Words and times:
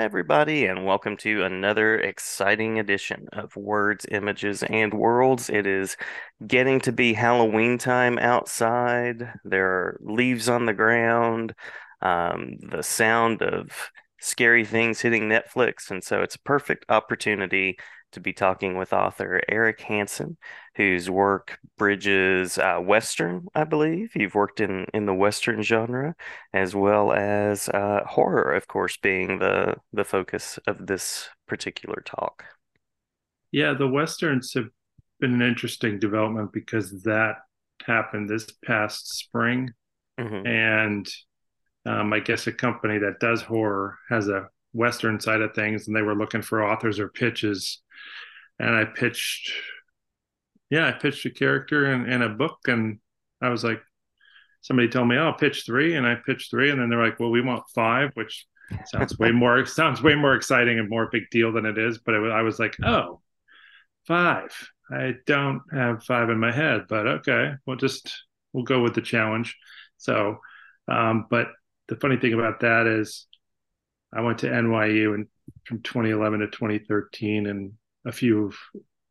Everybody, 0.00 0.64
and 0.64 0.86
welcome 0.86 1.18
to 1.18 1.44
another 1.44 1.98
exciting 1.98 2.78
edition 2.78 3.28
of 3.34 3.54
Words, 3.54 4.06
Images, 4.10 4.62
and 4.62 4.94
Worlds. 4.94 5.50
It 5.50 5.66
is 5.66 5.98
getting 6.46 6.80
to 6.80 6.90
be 6.90 7.12
Halloween 7.12 7.76
time 7.76 8.16
outside. 8.16 9.30
There 9.44 9.66
are 9.66 10.00
leaves 10.00 10.48
on 10.48 10.64
the 10.64 10.72
ground, 10.72 11.54
um, 12.00 12.56
the 12.62 12.82
sound 12.82 13.42
of 13.42 13.90
scary 14.20 14.64
things 14.64 15.00
hitting 15.00 15.28
Netflix, 15.28 15.90
and 15.90 16.04
so 16.04 16.22
it's 16.22 16.36
a 16.36 16.40
perfect 16.40 16.84
opportunity 16.88 17.78
to 18.12 18.20
be 18.20 18.32
talking 18.32 18.76
with 18.76 18.92
author 18.92 19.40
Eric 19.48 19.80
Hanson, 19.82 20.36
whose 20.74 21.08
work 21.08 21.58
bridges 21.78 22.58
uh, 22.58 22.78
Western, 22.78 23.46
I 23.54 23.64
believe. 23.64 24.12
You've 24.14 24.34
worked 24.34 24.60
in, 24.60 24.86
in 24.92 25.06
the 25.06 25.14
Western 25.14 25.62
genre, 25.62 26.14
as 26.52 26.74
well 26.74 27.12
as 27.12 27.68
uh, 27.68 28.00
horror, 28.06 28.52
of 28.52 28.66
course, 28.66 28.96
being 28.96 29.38
the, 29.38 29.76
the 29.92 30.04
focus 30.04 30.58
of 30.66 30.86
this 30.86 31.28
particular 31.46 32.02
talk. 32.04 32.44
Yeah, 33.52 33.74
the 33.74 33.88
Westerns 33.88 34.54
have 34.54 34.68
been 35.20 35.34
an 35.34 35.42
interesting 35.42 35.98
development 35.98 36.52
because 36.52 37.02
that 37.02 37.36
happened 37.86 38.28
this 38.28 38.50
past 38.64 39.14
spring. 39.14 39.70
Mm-hmm. 40.18 40.46
And 40.46 41.08
um, 41.86 42.12
I 42.12 42.20
guess 42.20 42.46
a 42.46 42.52
company 42.52 42.98
that 42.98 43.20
does 43.20 43.42
horror 43.42 43.98
has 44.08 44.28
a 44.28 44.48
Western 44.72 45.20
side 45.20 45.40
of 45.40 45.54
things, 45.54 45.86
and 45.86 45.96
they 45.96 46.02
were 46.02 46.14
looking 46.14 46.42
for 46.42 46.64
authors 46.64 46.98
or 46.98 47.08
pitches 47.08 47.80
and 48.60 48.76
I 48.76 48.84
pitched, 48.84 49.52
yeah, 50.68 50.86
I 50.86 50.92
pitched 50.92 51.24
a 51.24 51.30
character 51.30 51.92
in, 51.92 52.04
in 52.06 52.20
a 52.22 52.28
book, 52.28 52.58
and 52.66 52.98
I 53.40 53.48
was 53.48 53.64
like, 53.64 53.80
somebody 54.60 54.88
told 54.88 55.08
me, 55.08 55.16
oh, 55.16 55.28
I'll 55.28 55.32
pitch 55.32 55.64
three, 55.64 55.96
and 55.96 56.06
I 56.06 56.14
pitched 56.14 56.50
three, 56.50 56.70
and 56.70 56.78
then 56.78 56.90
they're 56.90 57.02
like, 57.02 57.18
well, 57.18 57.30
we 57.30 57.40
want 57.40 57.64
five, 57.74 58.10
which 58.14 58.46
sounds 58.84 59.18
way 59.18 59.32
more 59.32 59.64
sounds 59.66 60.02
way 60.02 60.14
more 60.14 60.34
exciting 60.34 60.78
and 60.78 60.90
more 60.90 61.08
big 61.10 61.24
deal 61.30 61.52
than 61.52 61.64
it 61.64 61.78
is. 61.78 61.98
But 61.98 62.14
it, 62.14 62.30
I 62.30 62.42
was 62.42 62.58
like, 62.58 62.76
oh, 62.84 63.22
five. 64.06 64.50
I 64.92 65.14
don't 65.24 65.62
have 65.72 66.04
five 66.04 66.28
in 66.30 66.38
my 66.38 66.52
head, 66.52 66.82
but 66.88 67.06
okay, 67.06 67.52
we'll 67.64 67.76
just 67.76 68.24
we'll 68.52 68.64
go 68.64 68.82
with 68.82 68.94
the 68.94 69.00
challenge. 69.00 69.56
So, 69.96 70.38
um, 70.86 71.26
but 71.30 71.48
the 71.90 71.96
funny 71.96 72.16
thing 72.16 72.32
about 72.32 72.60
that 72.60 72.86
is, 72.86 73.26
I 74.12 74.22
went 74.22 74.38
to 74.38 74.48
NYU 74.48 75.14
and 75.14 75.26
from 75.64 75.82
2011 75.82 76.40
to 76.40 76.46
2013, 76.46 77.46
and 77.46 77.72
a 78.06 78.12
few 78.12 78.46
of 78.46 78.54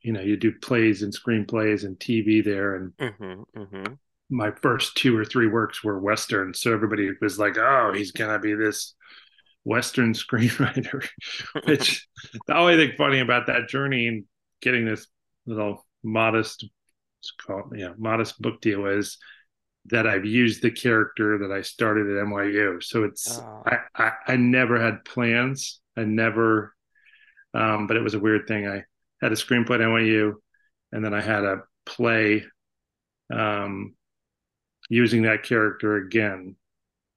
you 0.01 0.13
know 0.13 0.21
you 0.21 0.37
do 0.37 0.51
plays 0.61 1.01
and 1.03 1.13
screenplays 1.13 1.83
and 1.83 1.97
tv 1.99 2.43
there 2.43 2.75
and 2.75 2.93
mm-hmm, 2.97 3.59
mm-hmm. 3.59 3.93
my 4.29 4.51
first 4.51 4.95
two 4.95 5.17
or 5.17 5.25
three 5.25 5.47
works 5.47 5.83
were 5.83 5.99
western 5.99 6.53
so 6.53 6.73
everybody 6.73 7.09
was 7.21 7.37
like 7.37 7.57
oh 7.57 7.91
he's 7.93 8.11
gonna 8.11 8.39
be 8.39 8.53
this 8.53 8.95
western 9.63 10.13
screenwriter 10.13 11.05
which 11.65 12.07
the 12.47 12.55
only 12.55 12.75
thing 12.75 12.95
funny 12.97 13.19
about 13.19 13.47
that 13.47 13.67
journey 13.67 14.07
and 14.07 14.25
getting 14.61 14.85
this 14.85 15.07
little 15.45 15.85
modest 16.03 16.67
it's 17.19 17.33
called 17.45 17.73
yeah 17.75 17.91
modest 17.97 18.41
book 18.41 18.61
deal 18.61 18.85
is 18.85 19.17
that 19.89 20.07
I've 20.07 20.25
used 20.25 20.61
the 20.61 20.71
character 20.71 21.39
that 21.39 21.51
I 21.51 21.61
started 21.61 22.07
at 22.07 22.25
NYU. 22.25 22.81
So 22.83 23.03
it's 23.03 23.39
oh. 23.39 23.63
I, 23.65 23.77
I, 23.95 24.11
I 24.27 24.35
never 24.35 24.79
had 24.79 25.05
plans. 25.05 25.81
I 25.97 26.03
never 26.03 26.73
um, 27.53 27.87
but 27.87 27.97
it 27.97 28.03
was 28.03 28.13
a 28.13 28.19
weird 28.19 28.47
thing. 28.47 28.67
I 28.67 28.83
had 29.21 29.31
a 29.31 29.35
screenplay 29.35 29.75
at 29.75 29.81
NYU, 29.81 30.33
and 30.91 31.03
then 31.03 31.13
I 31.13 31.21
had 31.21 31.43
a 31.43 31.63
play 31.85 32.43
um, 33.33 33.95
using 34.89 35.23
that 35.23 35.43
character 35.43 35.97
again. 35.97 36.55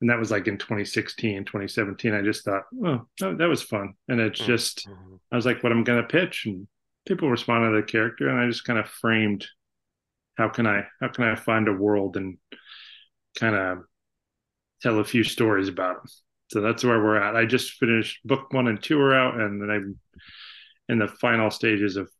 And 0.00 0.10
that 0.10 0.18
was 0.18 0.30
like 0.30 0.48
in 0.48 0.58
2016, 0.58 1.44
2017. 1.44 2.12
I 2.12 2.22
just 2.22 2.44
thought, 2.44 2.64
oh, 2.84 3.06
that 3.20 3.48
was 3.48 3.62
fun. 3.62 3.94
And 4.08 4.20
it's 4.20 4.40
mm-hmm. 4.40 4.50
just, 4.50 4.86
mm-hmm. 4.86 5.14
I 5.30 5.36
was 5.36 5.46
like, 5.46 5.62
what 5.62 5.70
I'm 5.70 5.84
going 5.84 6.02
to 6.02 6.08
pitch. 6.08 6.44
And 6.46 6.66
people 7.06 7.30
responded 7.30 7.70
to 7.70 7.76
the 7.76 7.82
character. 7.86 8.28
And 8.28 8.40
I 8.40 8.48
just 8.48 8.64
kind 8.64 8.80
of 8.80 8.88
framed 8.88 9.46
how 10.36 10.48
can 10.48 10.66
I, 10.66 10.86
how 11.00 11.08
can 11.08 11.24
I 11.24 11.36
find 11.36 11.68
a 11.68 11.72
world 11.72 12.16
and 12.16 12.38
kind 13.38 13.54
of 13.54 13.78
tell 14.80 14.98
a 14.98 15.04
few 15.04 15.24
stories 15.24 15.68
about 15.68 15.96
them. 15.96 16.12
So 16.48 16.60
that's 16.60 16.84
where 16.84 17.02
we're 17.02 17.16
at. 17.16 17.36
I 17.36 17.46
just 17.46 17.72
finished 17.72 18.20
book 18.24 18.52
one 18.52 18.68
and 18.68 18.82
two 18.82 19.00
are 19.00 19.14
out, 19.14 19.40
and 19.40 19.60
then 19.60 19.70
I'm 19.70 19.98
in 20.88 20.98
the 20.98 21.08
final 21.08 21.50
stages 21.50 21.96
of 21.96 22.10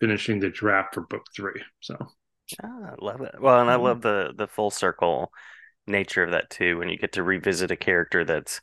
finishing 0.00 0.40
the 0.40 0.48
draft 0.48 0.94
for 0.94 1.02
book 1.02 1.26
three. 1.36 1.62
So 1.80 1.96
ah, 2.62 2.92
I 2.92 2.94
love 3.04 3.20
it. 3.20 3.34
Well, 3.40 3.60
and 3.60 3.70
I 3.70 3.76
love 3.76 4.00
the 4.00 4.32
the 4.36 4.46
full 4.46 4.70
circle 4.70 5.30
nature 5.86 6.22
of 6.22 6.30
that 6.30 6.50
too. 6.50 6.78
When 6.78 6.88
you 6.88 6.96
get 6.96 7.12
to 7.12 7.22
revisit 7.22 7.70
a 7.70 7.76
character 7.76 8.24
that's 8.24 8.60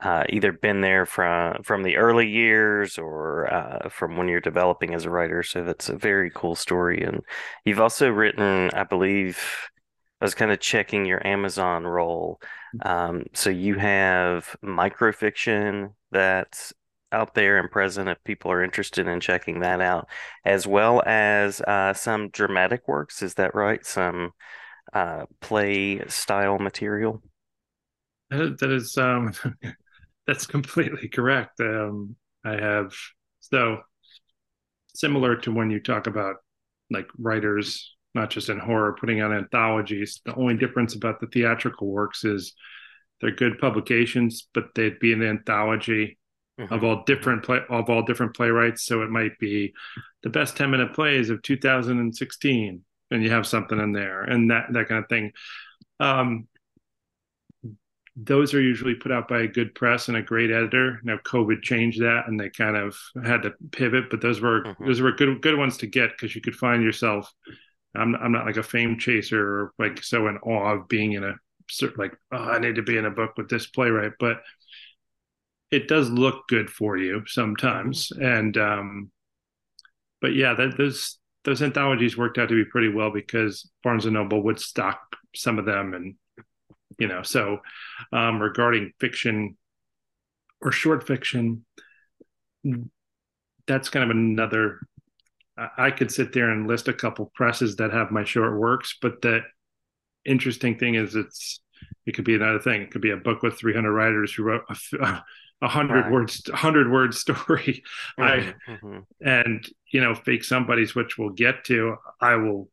uh, 0.00 0.24
either 0.28 0.52
been 0.52 0.80
there 0.80 1.06
from 1.06 1.62
from 1.62 1.82
the 1.82 1.96
early 1.96 2.28
years 2.28 2.98
or 2.98 3.52
uh, 3.52 3.88
from 3.88 4.16
when 4.16 4.28
you're 4.28 4.40
developing 4.40 4.92
as 4.92 5.04
a 5.04 5.10
writer. 5.10 5.42
So 5.42 5.64
that's 5.64 5.88
a 5.88 5.96
very 5.96 6.30
cool 6.34 6.54
story. 6.56 7.02
And 7.02 7.20
you've 7.64 7.80
also 7.80 8.10
written, 8.10 8.70
I 8.74 8.84
believe, 8.84 9.38
I 10.24 10.26
was 10.26 10.34
kind 10.34 10.50
of 10.50 10.58
checking 10.58 11.04
your 11.04 11.24
Amazon 11.26 11.84
role. 11.84 12.40
Um, 12.80 13.26
so 13.34 13.50
you 13.50 13.74
have 13.74 14.56
microfiction 14.64 15.92
that's 16.12 16.72
out 17.12 17.34
there 17.34 17.58
and 17.58 17.70
present 17.70 18.08
if 18.08 18.16
people 18.24 18.50
are 18.50 18.64
interested 18.64 19.06
in 19.06 19.20
checking 19.20 19.60
that 19.60 19.82
out, 19.82 20.08
as 20.46 20.66
well 20.66 21.02
as 21.04 21.60
uh, 21.60 21.92
some 21.92 22.30
dramatic 22.30 22.88
works. 22.88 23.22
Is 23.22 23.34
that 23.34 23.54
right? 23.54 23.84
Some 23.84 24.30
uh, 24.94 25.26
play 25.42 26.00
style 26.08 26.58
material. 26.58 27.20
That 28.30 28.40
is, 28.40 28.56
that 28.60 28.72
is 28.72 28.96
um, 28.96 29.34
that's 30.26 30.46
completely 30.46 31.10
correct. 31.10 31.60
Um, 31.60 32.16
I 32.46 32.52
have 32.52 32.94
so 33.40 33.82
similar 34.94 35.36
to 35.36 35.52
when 35.52 35.68
you 35.68 35.80
talk 35.80 36.06
about 36.06 36.36
like 36.90 37.08
writers 37.18 37.94
not 38.14 38.30
just 38.30 38.48
in 38.48 38.58
horror, 38.58 38.96
putting 38.98 39.20
out 39.20 39.32
anthologies. 39.32 40.20
The 40.24 40.34
only 40.34 40.56
difference 40.56 40.94
about 40.94 41.20
the 41.20 41.26
theatrical 41.26 41.88
works 41.88 42.24
is 42.24 42.54
they're 43.20 43.32
good 43.32 43.58
publications, 43.58 44.48
but 44.54 44.74
they'd 44.74 44.98
be 44.98 45.12
an 45.12 45.22
anthology 45.22 46.18
mm-hmm. 46.60 46.72
of 46.72 46.84
all 46.84 47.02
different 47.04 47.42
play 47.42 47.60
of 47.68 47.90
all 47.90 48.02
different 48.02 48.34
playwrights. 48.36 48.84
So 48.84 49.02
it 49.02 49.10
might 49.10 49.38
be 49.38 49.74
the 50.22 50.30
best 50.30 50.56
10 50.56 50.70
minute 50.70 50.94
plays 50.94 51.30
of 51.30 51.42
2016, 51.42 52.82
and 53.10 53.22
you 53.22 53.30
have 53.30 53.46
something 53.46 53.78
in 53.78 53.92
there 53.92 54.22
and 54.22 54.50
that 54.50 54.66
that 54.72 54.88
kind 54.88 55.02
of 55.02 55.08
thing. 55.08 55.32
Um, 56.00 56.48
those 58.16 58.54
are 58.54 58.60
usually 58.60 58.94
put 58.94 59.10
out 59.10 59.26
by 59.26 59.40
a 59.40 59.48
good 59.48 59.74
press 59.74 60.06
and 60.06 60.16
a 60.16 60.22
great 60.22 60.52
editor. 60.52 61.00
Now 61.02 61.18
COVID 61.24 61.62
changed 61.62 62.00
that, 62.00 62.24
and 62.28 62.38
they 62.38 62.48
kind 62.48 62.76
of 62.76 62.96
had 63.24 63.42
to 63.42 63.52
pivot. 63.72 64.08
But 64.10 64.20
those 64.20 64.40
were 64.40 64.62
mm-hmm. 64.62 64.86
those 64.86 65.00
were 65.00 65.12
good 65.12 65.42
good 65.42 65.58
ones 65.58 65.78
to 65.78 65.86
get 65.86 66.10
because 66.10 66.34
you 66.34 66.40
could 66.40 66.54
find 66.54 66.82
yourself 66.82 67.32
I'm 67.94 68.14
I'm 68.16 68.32
not 68.32 68.46
like 68.46 68.56
a 68.56 68.62
fame 68.62 68.98
chaser 68.98 69.40
or 69.40 69.72
like 69.78 70.02
so 70.02 70.26
in 70.28 70.38
awe 70.38 70.74
of 70.74 70.88
being 70.88 71.12
in 71.12 71.24
a 71.24 71.34
certain 71.70 71.96
like 71.98 72.16
oh, 72.32 72.36
I 72.36 72.58
need 72.58 72.76
to 72.76 72.82
be 72.82 72.96
in 72.96 73.04
a 73.04 73.10
book 73.10 73.32
with 73.36 73.48
this 73.48 73.66
playwright, 73.66 74.12
but 74.18 74.42
it 75.70 75.88
does 75.88 76.08
look 76.10 76.46
good 76.48 76.70
for 76.70 76.96
you 76.96 77.22
sometimes. 77.26 78.08
Mm-hmm. 78.08 78.24
And 78.24 78.56
um, 78.56 79.10
but 80.20 80.34
yeah, 80.34 80.54
that 80.54 80.76
those 80.76 81.18
those 81.44 81.62
anthologies 81.62 82.16
worked 82.16 82.38
out 82.38 82.48
to 82.48 82.54
be 82.54 82.70
pretty 82.70 82.88
well 82.88 83.10
because 83.10 83.70
Barnes 83.82 84.06
and 84.06 84.14
Noble 84.14 84.42
would 84.42 84.58
stock 84.58 85.16
some 85.34 85.58
of 85.58 85.66
them, 85.66 85.94
and 85.94 86.14
you 86.98 87.08
know, 87.08 87.22
so 87.22 87.58
um, 88.12 88.40
regarding 88.40 88.92
fiction 88.98 89.56
or 90.62 90.72
short 90.72 91.06
fiction, 91.06 91.64
that's 93.66 93.90
kind 93.90 94.04
of 94.04 94.16
another 94.16 94.80
I 95.56 95.90
could 95.90 96.10
sit 96.10 96.32
there 96.32 96.50
and 96.50 96.66
list 96.66 96.88
a 96.88 96.92
couple 96.92 97.30
presses 97.34 97.76
that 97.76 97.92
have 97.92 98.10
my 98.10 98.24
short 98.24 98.58
works, 98.58 98.96
but 99.00 99.22
the 99.22 99.42
interesting 100.24 100.78
thing 100.78 100.96
is 100.96 101.14
it's 101.14 101.60
it 102.06 102.12
could 102.14 102.24
be 102.24 102.34
another 102.34 102.58
thing. 102.58 102.82
It 102.82 102.90
could 102.90 103.02
be 103.02 103.10
a 103.10 103.16
book 103.16 103.42
with 103.42 103.58
300 103.58 103.92
writers 103.92 104.32
who 104.32 104.42
wrote 104.42 104.64
a, 105.00 105.22
a 105.62 105.68
hundred 105.68 106.02
right. 106.02 106.12
words, 106.12 106.42
hundred 106.52 106.90
word 106.90 107.14
story. 107.14 107.84
Mm-hmm. 108.18 108.22
I 108.22 108.54
mm-hmm. 108.68 108.98
and 109.20 109.64
you 109.92 110.00
know, 110.00 110.14
Fake 110.14 110.44
Somebodies, 110.44 110.94
which 110.94 111.18
we'll 111.18 111.30
get 111.30 111.64
to. 111.64 111.96
I 112.20 112.36
will 112.36 112.68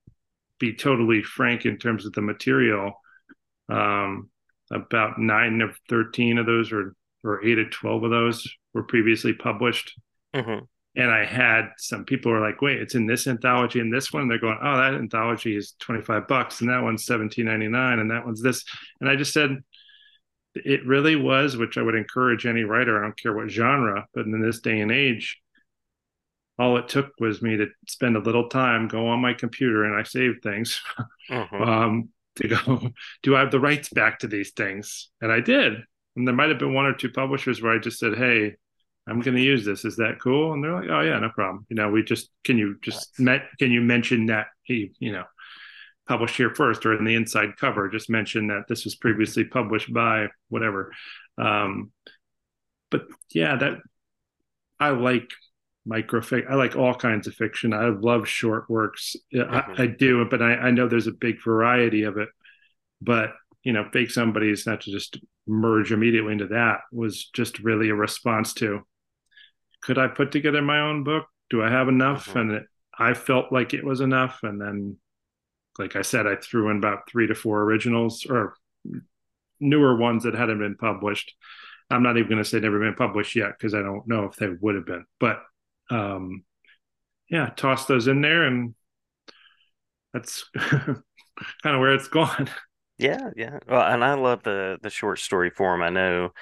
be 0.60 0.74
totally 0.74 1.24
frank 1.24 1.66
in 1.66 1.78
terms 1.78 2.06
of 2.06 2.14
the 2.14 2.22
material. 2.22 2.94
Um, 3.70 4.30
about 4.72 5.20
nine 5.20 5.62
of 5.62 5.78
13 5.90 6.38
of 6.38 6.46
those, 6.46 6.72
or 6.72 6.96
or 7.24 7.46
eight 7.46 7.60
of 7.60 7.70
12 7.70 8.04
of 8.04 8.10
those, 8.10 8.48
were 8.74 8.84
previously 8.84 9.34
published. 9.34 10.00
Mm-hmm 10.34 10.66
and 10.96 11.10
I 11.10 11.26
had 11.26 11.70
some 11.78 12.04
people 12.04 12.32
were 12.32 12.42
like, 12.42 12.62
wait, 12.62 12.82
it's 12.82 12.96
in 12.96 13.06
this 13.06 13.28
anthology 13.28 13.80
and 13.80 13.94
this 13.94 14.12
one. 14.12 14.28
They're 14.28 14.40
going, 14.40 14.60
oh, 14.62 14.78
that 14.78 14.94
anthology 14.94 15.56
is 15.56 15.74
25 15.80 16.28
bucks 16.28 16.62
and 16.62 16.70
that 16.70 16.84
one's 16.84 17.06
17.99 17.06 18.00
and 18.00 18.12
that 18.12 18.26
one's 18.26 18.42
this. 18.42 18.66
And 19.00 19.10
I 19.10 19.16
just 19.16 19.34
said, 19.34 19.64
it 20.54 20.86
really 20.86 21.16
was, 21.16 21.56
which 21.56 21.78
I 21.78 21.82
would 21.82 21.96
encourage 21.96 22.46
any 22.46 22.64
writer, 22.64 22.98
I 23.00 23.04
don't 23.04 23.18
care 23.18 23.34
what 23.34 23.50
genre, 23.50 24.06
but 24.14 24.26
in 24.26 24.42
this 24.42 24.60
day 24.60 24.82
and 24.82 24.92
age, 24.92 25.40
all 26.60 26.78
it 26.78 26.90
took 26.90 27.12
was 27.20 27.42
me 27.42 27.58
to 27.58 27.68
spend 27.88 28.18
a 28.18 28.22
little 28.22 28.50
time, 28.50 28.90
go 28.90 29.08
on 29.08 29.22
my 29.22 29.34
computer, 29.34 29.86
and 29.86 29.96
I 29.96 30.04
saved 30.04 30.44
things 30.44 30.82
uh-huh. 31.30 31.56
um, 31.56 32.10
to 32.36 32.48
go, 32.50 32.90
do 33.24 33.36
I 33.36 33.40
have 33.40 33.52
the 33.52 33.60
rights 33.60 33.90
back 33.90 34.20
to 34.20 34.28
these 34.28 34.52
things? 34.52 35.10
And 35.22 35.32
I 35.32 35.40
did. 35.40 35.74
And 36.16 36.28
there 36.28 36.36
might 36.36 36.50
have 36.50 36.60
been 36.60 36.74
one 36.74 36.86
or 36.86 36.94
two 36.94 37.10
publishers 37.10 37.62
where 37.62 37.74
I 37.74 37.80
just 37.80 37.98
said, 37.98 38.18
hey, 38.18 38.58
I'm 39.12 39.20
going 39.22 39.36
to 39.36 39.44
use 39.44 39.66
this. 39.66 39.86
Is 39.86 39.98
that 39.98 40.20
cool? 40.22 40.54
And 40.54 40.64
they're 40.64 40.74
like, 40.74 40.90
oh 40.90 41.02
yeah, 41.02 41.20
no 41.20 41.30
problem. 41.30 41.66
You 41.70 41.76
know, 41.76 41.90
we 41.90 42.04
just 42.04 42.30
can 42.44 42.58
you 42.58 42.78
just 42.82 43.20
met 43.20 43.44
can 43.60 43.72
you 43.72 43.82
mention 43.82 44.28
that 44.28 44.48
he 44.64 44.94
you 45.00 45.12
know 45.12 45.26
published 46.08 46.38
here 46.38 46.54
first 46.56 46.86
or 46.86 46.98
in 46.98 47.06
the 47.06 47.16
inside 47.16 47.56
cover 47.58 47.88
just 47.88 48.10
mention 48.10 48.48
that 48.48 48.64
this 48.68 48.84
was 48.84 48.96
previously 48.96 49.44
published 49.44 49.94
by 49.94 50.28
whatever. 50.50 50.92
Um, 51.38 51.92
but 52.90 53.04
yeah, 53.34 53.56
that 53.58 53.80
I 54.80 54.90
like 54.90 55.30
microfic. 55.88 56.50
I 56.50 56.56
like 56.56 56.76
all 56.76 56.94
kinds 56.94 57.28
of 57.28 57.34
fiction. 57.34 57.74
I 57.74 57.90
love 57.90 58.28
short 58.28 58.70
works. 58.70 59.16
Mm-hmm. 59.34 59.54
I, 59.54 59.84
I, 59.84 59.88
do, 59.88 60.26
but 60.26 60.42
I, 60.42 60.54
I 60.54 60.72
know 60.72 60.88
there's 60.88 61.08
a 61.08 61.12
big 61.14 61.42
variety 61.44 62.04
of 62.04 62.18
it. 62.18 62.30
But 63.02 63.34
you 63.64 63.74
know, 63.74 63.88
Fake 63.94 64.12
Somebodies 64.12 64.66
not 64.66 64.82
to 64.82 64.92
just 64.92 65.20
merge 65.48 65.92
immediately 65.92 66.34
into 66.34 66.48
that 66.48 66.82
was 66.92 67.30
just 67.34 67.60
really 67.60 67.90
a 67.90 67.96
response 67.96 68.54
to 68.56 68.82
could 69.82 69.98
I 69.98 70.08
put 70.08 70.32
together 70.32 70.62
my 70.62 70.80
own 70.80 71.04
book? 71.04 71.26
Do 71.50 71.64
I 71.64 71.70
have 71.70 71.88
enough? 71.88 72.30
Mm-hmm. 72.30 72.40
And 72.40 72.52
it, 72.52 72.64
I 72.98 73.14
felt 73.14 73.52
like 73.52 73.74
it 73.74 73.84
was 73.84 74.02
enough. 74.02 74.40
And 74.44 74.62
then, 74.62 74.98
like 75.80 75.96
I 75.96 76.02
said, 76.02 76.28
I 76.28 76.36
threw 76.36 76.70
in 76.70 76.78
about 76.78 77.10
three 77.10 77.28
to 77.28 77.36
four 77.36 77.62
originals 77.64 78.26
or 78.30 78.56
newer 79.60 79.96
ones 79.96 80.24
that 80.24 80.36
hadn't 80.36 80.60
been 80.60 80.76
published. 80.76 81.34
I'm 81.90 82.04
not 82.04 82.18
even 82.18 82.30
going 82.30 82.44
to 82.44 82.50
say 82.50 82.60
never 82.60 82.80
been 82.80 82.96
published 82.96 83.36
yet 83.36 83.52
because 83.58 83.74
I 83.74 83.82
don't 83.82 84.08
know 84.08 84.26
if 84.26 84.36
they 84.36 84.48
would 84.50 84.76
have 84.76 84.86
been. 84.86 85.06
But 85.20 85.42
um, 85.90 86.44
yeah, 87.30 87.50
toss 87.56 87.86
those 87.86 88.08
in 88.08 88.22
there, 88.22 88.44
and 88.44 88.76
that's 90.14 90.46
kind 90.58 90.96
of 91.66 91.80
where 91.80 91.94
it's 91.94 92.08
gone. 92.08 92.50
Yeah, 92.98 93.32
yeah. 93.36 93.60
Well, 93.68 93.82
and 93.82 94.04
I 94.04 94.14
love 94.14 94.44
the 94.44 94.78
the 94.82 94.90
short 94.90 95.20
story 95.20 95.50
form. 95.50 95.82
I 95.82 95.90
know, 95.90 96.34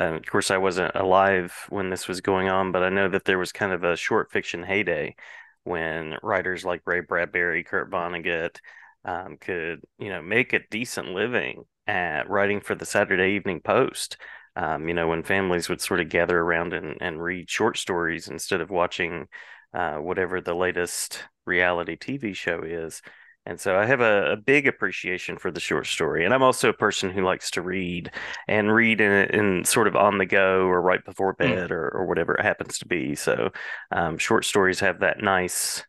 uh, 0.00 0.14
of 0.14 0.26
course, 0.26 0.50
I 0.50 0.58
wasn't 0.58 0.94
alive 0.94 1.54
when 1.68 1.90
this 1.90 2.08
was 2.08 2.20
going 2.20 2.48
on, 2.48 2.72
but 2.72 2.82
I 2.82 2.88
know 2.88 3.08
that 3.08 3.24
there 3.24 3.38
was 3.38 3.52
kind 3.52 3.72
of 3.72 3.84
a 3.84 3.96
short 3.96 4.32
fiction 4.32 4.62
heyday 4.62 5.14
when 5.62 6.16
writers 6.22 6.64
like 6.64 6.82
Ray 6.84 7.00
Bradbury, 7.00 7.64
Kurt 7.64 7.90
Vonnegut 7.90 8.58
um, 9.04 9.36
could, 9.40 9.82
you 9.98 10.08
know, 10.08 10.22
make 10.22 10.52
a 10.52 10.66
decent 10.70 11.08
living 11.08 11.64
at 11.86 12.28
writing 12.28 12.60
for 12.60 12.74
the 12.74 12.86
Saturday 12.86 13.36
Evening 13.36 13.60
Post. 13.60 14.16
Um, 14.56 14.88
you 14.88 14.94
know, 14.94 15.08
when 15.08 15.22
families 15.22 15.68
would 15.68 15.80
sort 15.80 16.00
of 16.00 16.08
gather 16.08 16.38
around 16.38 16.72
and, 16.72 16.96
and 17.00 17.22
read 17.22 17.50
short 17.50 17.76
stories 17.76 18.28
instead 18.28 18.60
of 18.60 18.70
watching 18.70 19.26
uh, 19.74 19.96
whatever 19.96 20.40
the 20.40 20.54
latest 20.54 21.24
reality 21.44 21.96
TV 21.96 22.34
show 22.34 22.62
is. 22.64 23.02
And 23.46 23.60
so 23.60 23.76
I 23.76 23.84
have 23.84 24.00
a, 24.00 24.32
a, 24.32 24.36
big 24.36 24.66
appreciation 24.66 25.36
for 25.36 25.50
the 25.50 25.60
short 25.60 25.86
story. 25.86 26.24
And 26.24 26.32
I'm 26.32 26.42
also 26.42 26.70
a 26.70 26.74
person 26.74 27.10
who 27.10 27.22
likes 27.22 27.50
to 27.52 27.62
read 27.62 28.10
and 28.48 28.72
read 28.72 29.02
in, 29.02 29.12
in 29.30 29.64
sort 29.64 29.86
of 29.86 29.96
on 29.96 30.16
the 30.16 30.24
go 30.24 30.62
or 30.62 30.80
right 30.80 31.04
before 31.04 31.34
hmm. 31.34 31.42
bed 31.42 31.68
mm. 31.68 31.72
or, 31.72 31.88
or 31.90 32.06
whatever 32.06 32.34
it 32.34 32.42
happens 32.42 32.78
to 32.78 32.86
be. 32.86 33.14
So 33.14 33.50
um, 33.92 34.16
short 34.16 34.46
stories 34.46 34.80
have 34.80 35.00
that 35.00 35.22
nice 35.22 35.84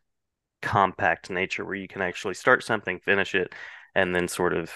compact 0.60 1.30
nature 1.30 1.64
where 1.64 1.74
you 1.74 1.88
can 1.88 2.02
actually 2.02 2.34
start 2.34 2.62
something, 2.62 3.00
finish 3.00 3.34
it, 3.34 3.54
and 3.94 4.14
then 4.14 4.28
sort 4.28 4.52
of 4.52 4.70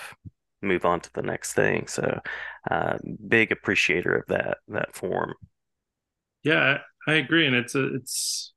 move 0.62 0.84
on 0.84 1.00
to 1.00 1.12
the 1.12 1.22
next 1.22 1.52
thing. 1.52 1.86
So 1.86 2.20
uh, 2.70 2.96
big 3.28 3.52
appreciator 3.52 4.14
of 4.16 4.26
that 4.28 4.58
that 4.68 4.94
form. 4.94 5.34
Yeah, 6.42 6.78
I 7.06 7.14
agree. 7.14 7.46
And 7.46 7.54
it's 7.54 7.74
a, 7.74 7.94
it's 7.94 8.52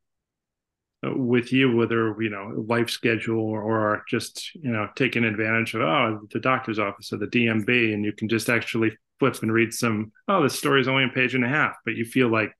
with 1.04 1.52
you, 1.52 1.76
whether 1.76 2.16
you 2.22 2.30
know 2.30 2.66
life 2.68 2.90
schedule 2.90 3.40
or, 3.40 3.62
or, 3.62 4.04
just 4.10 4.54
you 4.56 4.72
know 4.72 4.88
taking 4.96 5.24
advantage 5.24 5.74
of 5.74 5.82
oh 5.82 6.22
the 6.32 6.40
doctor's 6.40 6.80
office 6.80 7.12
or 7.12 7.18
the 7.18 7.28
DMV, 7.28 7.94
and 7.94 8.06
you 8.06 8.14
can 8.14 8.30
just 8.30 8.50
actually 8.50 8.96
flip 9.20 9.42
and 9.42 9.52
read 9.52 9.74
some. 9.74 10.12
Oh, 10.28 10.44
this 10.44 10.58
story 10.58 10.82
is 10.82 10.88
only 10.88 11.06
a 11.06 11.10
page 11.10 11.36
and 11.36 11.46
a 11.46 11.50
half, 11.50 11.76
but 11.86 11.96
you 11.96 12.06
feel 12.06 12.30
like 12.30 12.54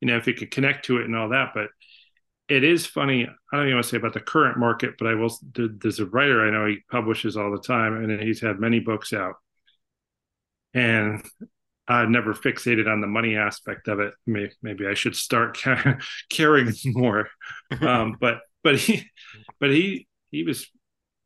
you 0.00 0.08
know 0.08 0.16
if 0.16 0.26
you 0.26 0.34
could 0.34 0.50
connect 0.50 0.86
to 0.86 0.98
it 0.98 1.04
and 1.04 1.16
all 1.16 1.28
that. 1.30 1.50
But 1.54 1.68
it 2.48 2.64
is 2.64 2.84
funny. 2.84 3.28
I 3.52 3.56
don't 3.56 3.66
even 3.66 3.76
want 3.76 3.84
to 3.84 3.90
say 3.90 3.96
about 3.96 4.14
the 4.14 4.20
current 4.20 4.58
market, 4.58 4.94
but 4.98 5.06
I 5.06 5.14
will. 5.14 5.36
There's 5.54 6.00
a 6.00 6.06
writer 6.06 6.46
I 6.46 6.50
know 6.50 6.66
he 6.66 6.78
publishes 6.90 7.36
all 7.36 7.52
the 7.52 7.62
time, 7.62 7.94
and 7.94 8.20
he's 8.20 8.40
had 8.40 8.58
many 8.58 8.80
books 8.80 9.12
out. 9.12 9.34
And 10.74 11.22
I 11.88 12.04
never 12.06 12.32
fixated 12.32 12.90
on 12.90 13.00
the 13.00 13.06
money 13.06 13.36
aspect 13.36 13.88
of 13.88 14.00
it. 14.00 14.14
Maybe, 14.26 14.52
maybe 14.62 14.86
I 14.86 14.94
should 14.94 15.16
start 15.16 15.58
caring 16.30 16.72
more. 16.84 17.28
Um, 17.80 18.16
but 18.20 18.40
but 18.62 18.76
he 18.76 19.10
but 19.60 19.70
he 19.70 20.06
he 20.30 20.44
was 20.44 20.68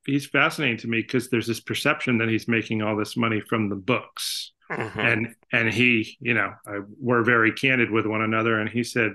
he's 0.07 0.27
fascinating 0.27 0.79
to 0.79 0.89
me 0.89 1.03
because 1.03 1.29
there's 1.29 1.47
this 1.47 1.61
perception 1.61 2.19
that 2.19 2.29
he's 2.29 2.49
making 2.49 2.83
all 2.83 2.97
this 2.97 3.17
money 3.17 3.41
from 3.41 3.69
the 3.69 3.77
books, 3.77 4.53
mm-hmm. 4.71 4.99
and 4.99 5.35
and 5.53 5.73
he 5.73 6.17
you 6.21 6.35
know 6.35 6.53
I, 6.67 6.81
we're 6.99 7.23
very 7.23 7.53
candid 7.53 7.91
with 7.91 8.07
one 8.07 8.23
another, 8.23 8.59
and 8.59 8.71
he 8.71 8.83
said, 8.83 9.13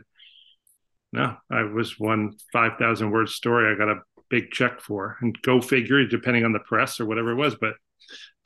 no, 1.12 1.36
I 1.50 1.64
was 1.64 2.00
one 2.00 2.34
five 2.54 2.74
thousand 2.78 3.12
word 3.12 3.30
story 3.30 3.74
I 3.74 3.78
got 3.78 3.90
a 3.92 4.02
big 4.30 4.52
check 4.52 4.80
for, 4.80 5.18
and 5.22 5.36
go 5.42 5.60
figure, 5.60 6.06
depending 6.06 6.46
on 6.46 6.54
the 6.54 6.60
press 6.60 7.00
or 7.00 7.06
whatever 7.06 7.32
it 7.32 7.36
was, 7.36 7.56
but 7.56 7.74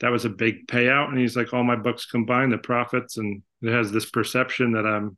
that 0.00 0.10
was 0.10 0.24
a 0.24 0.30
big 0.30 0.66
payout. 0.66 1.08
And 1.08 1.18
he's 1.18 1.36
like, 1.36 1.52
all 1.52 1.64
my 1.64 1.76
books 1.76 2.06
combined, 2.06 2.52
the 2.52 2.58
profits, 2.58 3.16
and 3.16 3.42
it 3.62 3.72
has 3.72 3.90
this 3.90 4.10
perception 4.10 4.72
that 4.72 4.86
I'm 4.86 5.16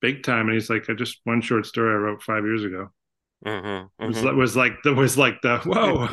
big 0.00 0.22
time. 0.22 0.46
And 0.46 0.54
he's 0.54 0.70
like, 0.70 0.88
I 0.88 0.94
just 0.94 1.20
one 1.24 1.40
short 1.40 1.66
story 1.66 1.92
I 1.92 1.96
wrote 1.96 2.22
five 2.22 2.44
years 2.44 2.64
ago. 2.64 2.90
Mm-hmm, 3.44 4.02
mm-hmm. 4.02 4.06
Was, 4.06 4.22
was 4.34 4.56
like 4.56 4.82
that 4.84 4.94
was 4.94 5.18
like 5.18 5.42
the 5.42 5.58
whoa 5.58 6.08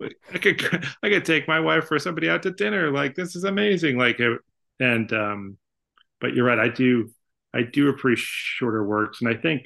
I 0.32 0.38
could 0.38 0.62
I 1.02 1.08
could 1.08 1.24
take 1.24 1.48
my 1.48 1.58
wife 1.58 1.90
or 1.90 1.98
somebody 1.98 2.28
out 2.30 2.44
to 2.44 2.52
dinner 2.52 2.92
like 2.92 3.16
this 3.16 3.34
is 3.34 3.42
amazing 3.42 3.98
like 3.98 4.20
it, 4.20 4.38
and 4.78 5.12
um 5.12 5.56
but 6.20 6.34
you're 6.34 6.44
right 6.44 6.60
I 6.60 6.68
do 6.68 7.10
I 7.52 7.62
do 7.62 7.88
appreciate 7.88 8.28
shorter 8.28 8.84
works 8.84 9.20
and 9.20 9.28
I 9.28 9.34
think 9.34 9.62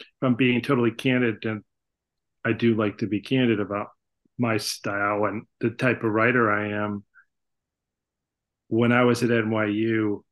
if 0.00 0.06
I'm 0.22 0.34
being 0.34 0.60
totally 0.60 0.90
candid 0.90 1.44
and 1.44 1.62
I 2.44 2.50
do 2.50 2.74
like 2.74 2.98
to 2.98 3.06
be 3.06 3.20
candid 3.20 3.60
about 3.60 3.90
my 4.38 4.56
style 4.56 5.24
and 5.24 5.46
the 5.60 5.70
type 5.70 6.02
of 6.02 6.12
writer 6.12 6.50
I 6.50 6.84
am. 6.84 7.04
When 8.68 8.92
I 8.92 9.04
was 9.04 9.22
at 9.22 9.30
NYU, 9.30 10.22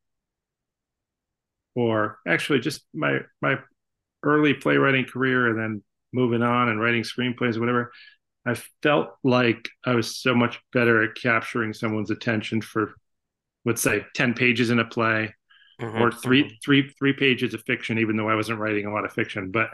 or 1.74 2.18
actually 2.26 2.60
just 2.60 2.82
my 2.92 3.20
my 3.40 3.56
early 4.22 4.54
playwriting 4.54 5.04
career, 5.04 5.48
and 5.48 5.58
then 5.58 5.82
moving 6.12 6.42
on 6.42 6.68
and 6.68 6.80
writing 6.80 7.02
screenplays, 7.02 7.58
whatever, 7.58 7.92
I 8.46 8.54
felt 8.82 9.10
like 9.22 9.68
I 9.84 9.94
was 9.94 10.16
so 10.16 10.34
much 10.34 10.60
better 10.72 11.02
at 11.02 11.14
capturing 11.14 11.72
someone's 11.72 12.10
attention 12.10 12.62
for, 12.62 12.94
let's 13.64 13.82
say, 13.82 14.04
ten 14.14 14.34
pages 14.34 14.70
in 14.70 14.80
a 14.80 14.84
play, 14.84 15.34
mm-hmm, 15.80 16.02
or 16.02 16.10
3 16.10 16.44
mm-hmm. 16.44 16.52
three 16.64 16.88
three 16.98 17.12
pages 17.12 17.54
of 17.54 17.62
fiction, 17.64 17.98
even 17.98 18.16
though 18.16 18.28
I 18.28 18.34
wasn't 18.34 18.58
writing 18.58 18.86
a 18.86 18.92
lot 18.92 19.04
of 19.04 19.12
fiction, 19.12 19.50
but 19.50 19.70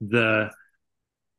the 0.00 0.50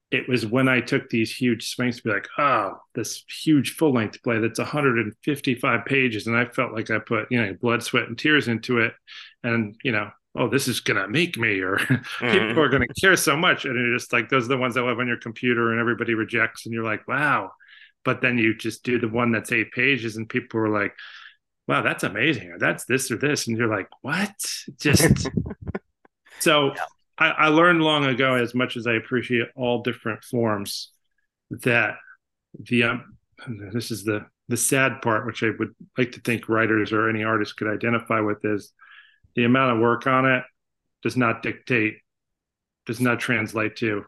it 0.10 0.28
was 0.30 0.46
when 0.46 0.70
I 0.70 0.80
took 0.80 1.10
these 1.10 1.36
huge 1.36 1.68
swings 1.68 1.98
to 1.98 2.04
be 2.04 2.10
like, 2.12 2.28
oh, 2.38 2.78
this 2.96 3.24
huge 3.44 3.76
full 3.76 3.94
length 3.94 4.24
play 4.24 4.40
that's 4.40 4.60
155 4.60 5.86
pages. 5.86 6.28
And 6.28 6.38
I 6.38 6.46
felt 6.46 6.74
like 6.74 6.90
I 6.90 7.00
put, 7.00 7.30
you 7.30 7.42
know, 7.42 7.54
blood, 7.60 7.84
sweat, 7.84 8.08
and 8.08 8.18
tears 8.18 8.48
into 8.48 8.80
it. 8.80 8.94
And, 9.44 9.76
you 9.84 9.92
know, 9.92 10.10
oh, 10.36 10.48
this 10.48 10.70
is 10.70 10.80
going 10.80 11.02
to 11.02 11.10
make 11.10 11.38
me, 11.38 11.60
or 11.60 11.78
mm-hmm. 11.78 12.48
people 12.48 12.64
are 12.64 12.70
going 12.70 12.88
to 12.88 13.02
care 13.02 13.18
so 13.18 13.36
much. 13.36 13.66
And 13.66 13.76
you're 13.76 13.98
just 13.98 14.14
like, 14.14 14.30
those 14.30 14.46
are 14.46 14.50
the 14.50 14.58
ones 14.58 14.76
that 14.76 14.84
live 14.84 15.00
on 15.00 15.08
your 15.08 15.18
computer 15.18 15.72
and 15.72 15.80
everybody 15.80 16.14
rejects. 16.14 16.66
And 16.66 16.74
you're 16.74 16.86
like, 16.86 17.06
wow. 17.08 17.52
But 18.06 18.22
then 18.22 18.38
you 18.38 18.56
just 18.56 18.84
do 18.84 19.00
the 19.00 19.10
one 19.10 19.34
that's 19.34 19.52
eight 19.52 19.74
pages 19.74 20.16
and 20.16 20.30
people 20.30 20.62
are 20.62 20.70
like, 20.70 20.94
wow, 21.68 21.82
that's 21.82 22.06
amazing. 22.06 22.52
Or 22.52 22.60
that's 22.60 22.86
this 22.86 23.12
or 23.12 23.18
this. 23.18 23.48
And 23.48 23.58
you're 23.58 23.68
like, 23.68 23.90
what? 24.02 24.32
Just 24.80 25.28
so. 26.40 26.74
Yeah 26.74 26.86
I, 27.18 27.30
I 27.30 27.48
learned 27.48 27.82
long 27.82 28.06
ago, 28.06 28.36
as 28.36 28.54
much 28.54 28.78
as 28.78 28.88
I 28.88 28.94
appreciate 28.94 29.48
all 29.56 29.82
different 29.82 30.24
forms, 30.24 30.92
that 31.50 31.96
the 32.60 32.84
um, 32.84 33.18
this 33.74 33.92
is 33.92 34.04
the 34.04 34.26
the 34.50 34.58
sad 34.58 35.02
part, 35.02 35.26
which 35.26 35.44
I 35.44 35.50
would 35.58 35.76
like 35.98 36.14
to 36.14 36.22
think 36.22 36.48
writers 36.48 36.94
or 36.94 37.10
any 37.10 37.24
artist 37.24 37.58
could 37.58 37.68
identify 37.68 38.20
with, 38.22 38.46
is 38.46 38.72
the 39.36 39.44
amount 39.44 39.74
of 39.74 39.80
work 39.80 40.08
on 40.08 40.26
it 40.26 40.44
does 41.04 41.18
not 41.18 41.44
dictate, 41.44 41.98
does 42.86 43.00
not 43.00 43.20
translate 43.20 43.76
to, 43.78 44.04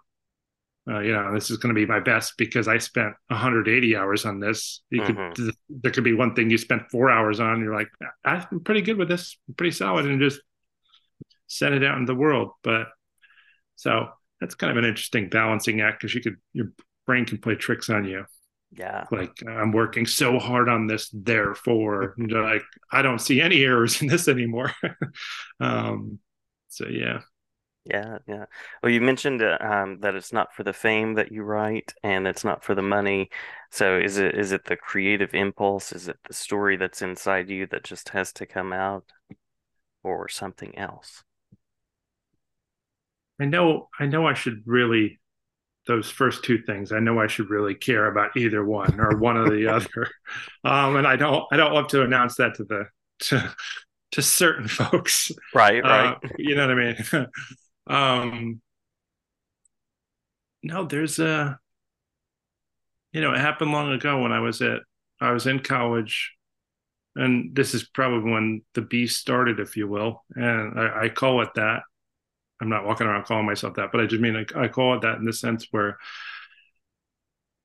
uh, 0.90 1.00
you 1.00 1.12
know, 1.12 1.34
this 1.34 1.52
is 1.52 1.58
going 1.58 1.74
to 1.74 1.80
be 1.80 1.86
my 1.86 2.00
best 2.00 2.34
because 2.38 2.68
I 2.68 2.78
spent 2.78 3.14
180 3.28 3.96
hours 3.96 4.26
on 4.26 4.40
this. 4.40 4.82
You 4.90 5.02
mm-hmm. 5.02 5.34
could, 5.34 5.56
there 5.70 5.92
could 5.92 6.04
be 6.04 6.14
one 6.14 6.36
thing 6.36 6.50
you 6.50 6.58
spent 6.58 6.90
four 6.90 7.10
hours 7.10 7.40
on. 7.40 7.62
You're 7.62 7.76
like, 7.76 7.90
I'm 8.24 8.62
pretty 8.64 8.82
good 8.82 8.98
with 8.98 9.10
this, 9.10 9.38
I'm 9.48 9.56
pretty 9.56 9.76
solid, 9.76 10.06
and 10.06 10.22
just 10.22 10.42
send 11.48 11.76
it 11.76 11.84
out 11.84 11.98
in 11.98 12.06
the 12.06 12.16
world. 12.16 12.52
But 12.64 12.88
so 13.80 14.10
that's 14.42 14.56
kind 14.56 14.72
of 14.72 14.78
an 14.78 14.90
interesting 14.90 15.30
balancing 15.30 15.80
act 15.80 16.02
because 16.02 16.14
you 16.14 16.22
could 16.22 16.36
your 16.52 16.74
brain 17.06 17.26
can 17.26 17.38
play 17.38 17.56
tricks 17.56 17.90
on 17.90 18.04
you. 18.04 18.26
Yeah. 18.72 19.06
Like 19.10 19.32
I'm 19.48 19.72
working 19.72 20.06
so 20.06 20.38
hard 20.38 20.68
on 20.68 20.86
this, 20.86 21.10
therefore, 21.14 22.14
like 22.18 22.64
I 22.92 23.02
don't 23.02 23.20
see 23.20 23.40
any 23.40 23.64
errors 23.64 24.02
in 24.02 24.10
this 24.10 24.28
anymore. 24.28 24.74
um, 25.62 26.20
so 26.68 26.88
yeah. 26.88 27.22
Yeah, 27.86 28.20
yeah. 28.28 28.46
Well, 28.84 28.92
you 28.92 29.02
mentioned 29.02 29.42
uh, 29.42 29.58
um, 29.62 30.02
that 30.02 30.14
it's 30.14 30.34
not 30.34 30.54
for 30.54 30.64
the 30.64 30.74
fame 30.74 31.14
that 31.16 31.32
you 31.32 31.42
write, 31.42 31.94
and 32.04 32.28
it's 32.28 32.44
not 32.44 32.64
for 32.64 32.76
the 32.76 32.84
money. 32.84 33.30
So, 33.72 33.98
is 33.98 34.18
it 34.18 34.36
is 34.36 34.52
it 34.52 34.66
the 34.66 34.76
creative 34.76 35.34
impulse? 35.34 35.92
Is 35.94 36.08
it 36.08 36.18
the 36.28 36.34
story 36.34 36.76
that's 36.76 37.02
inside 37.02 37.50
you 37.50 37.66
that 37.68 37.86
just 37.86 38.10
has 38.10 38.32
to 38.34 38.46
come 38.46 38.74
out? 38.74 39.06
or 40.04 40.28
something 40.28 40.78
else? 40.78 41.24
I 43.40 43.46
know 43.46 43.90
I 44.00 44.06
know 44.06 44.28
I 44.28 44.34
should 44.34 44.64
really 44.66 45.20
those 45.88 46.10
first 46.10 46.44
two 46.44 46.62
things. 46.62 46.92
I 46.92 47.00
know 47.00 47.20
I 47.20 47.28
should 47.28 47.50
really 47.50 47.74
care 47.74 48.08
about 48.08 48.38
either 48.38 48.64
one 48.64 49.00
or 49.00 49.18
one 49.18 49.38
or 49.38 49.50
the 49.50 49.68
other. 49.74 50.10
Um, 50.64 50.96
and 50.98 51.08
I 51.08 51.16
don't 51.16 51.46
I 51.52 51.58
don't 51.58 51.74
love 51.74 51.88
to 51.90 52.04
announce 52.04 52.36
that 52.36 52.56
to 52.56 52.64
the 52.64 52.86
to 53.24 53.56
to 54.12 54.22
certain 54.22 54.68
folks. 54.68 55.32
Right, 55.54 55.84
right. 55.84 56.18
Uh, 56.24 56.30
you 56.38 56.56
know 56.56 56.68
what 56.68 56.78
I 56.78 56.94
mean? 57.16 57.28
um 57.88 58.62
no, 60.62 60.86
there's 60.86 61.20
a 61.20 61.60
you 63.12 63.22
know, 63.22 63.34
it 63.34 63.40
happened 63.40 63.72
long 63.72 63.92
ago 63.92 64.22
when 64.22 64.32
I 64.32 64.40
was 64.40 64.62
at 64.62 64.82
I 65.22 65.32
was 65.32 65.48
in 65.48 65.60
college 65.60 66.34
and 67.16 67.56
this 67.56 67.74
is 67.74 67.84
probably 67.84 68.32
when 68.32 68.62
the 68.76 68.82
beast 68.82 69.20
started, 69.20 69.60
if 69.60 69.76
you 69.76 69.88
will. 69.88 70.24
And 70.36 70.80
I, 70.80 71.06
I 71.06 71.10
call 71.10 71.42
it 71.42 71.50
that. 71.56 71.82
I'm 72.62 72.70
not 72.70 72.86
walking 72.86 73.08
around 73.08 73.26
calling 73.26 73.46
myself 73.46 73.76
that, 73.76 73.92
but 73.92 74.02
I 74.02 74.06
just 74.06 74.22
mean 74.22 74.36
I, 74.36 74.64
I 74.64 74.68
call 74.68 74.96
it 74.96 75.02
that 75.02 75.18
in 75.18 75.26
the 75.26 75.34
sense 75.34 75.68
where 75.72 75.98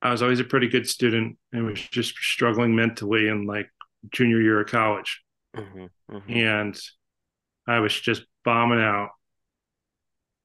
I 0.01 0.11
was 0.11 0.21
always 0.21 0.39
a 0.39 0.45
pretty 0.45 0.67
good 0.67 0.87
student 0.87 1.37
and 1.51 1.65
was 1.65 1.81
just 1.81 2.15
struggling 2.15 2.75
mentally 2.75 3.27
in 3.27 3.45
like 3.45 3.69
junior 4.11 4.41
year 4.41 4.61
of 4.61 4.67
college. 4.67 5.21
Mm-hmm, 5.55 6.15
mm-hmm. 6.15 6.31
And 6.31 6.79
I 7.67 7.79
was 7.79 7.99
just 7.99 8.23
bombing 8.43 8.79
out. 8.79 9.09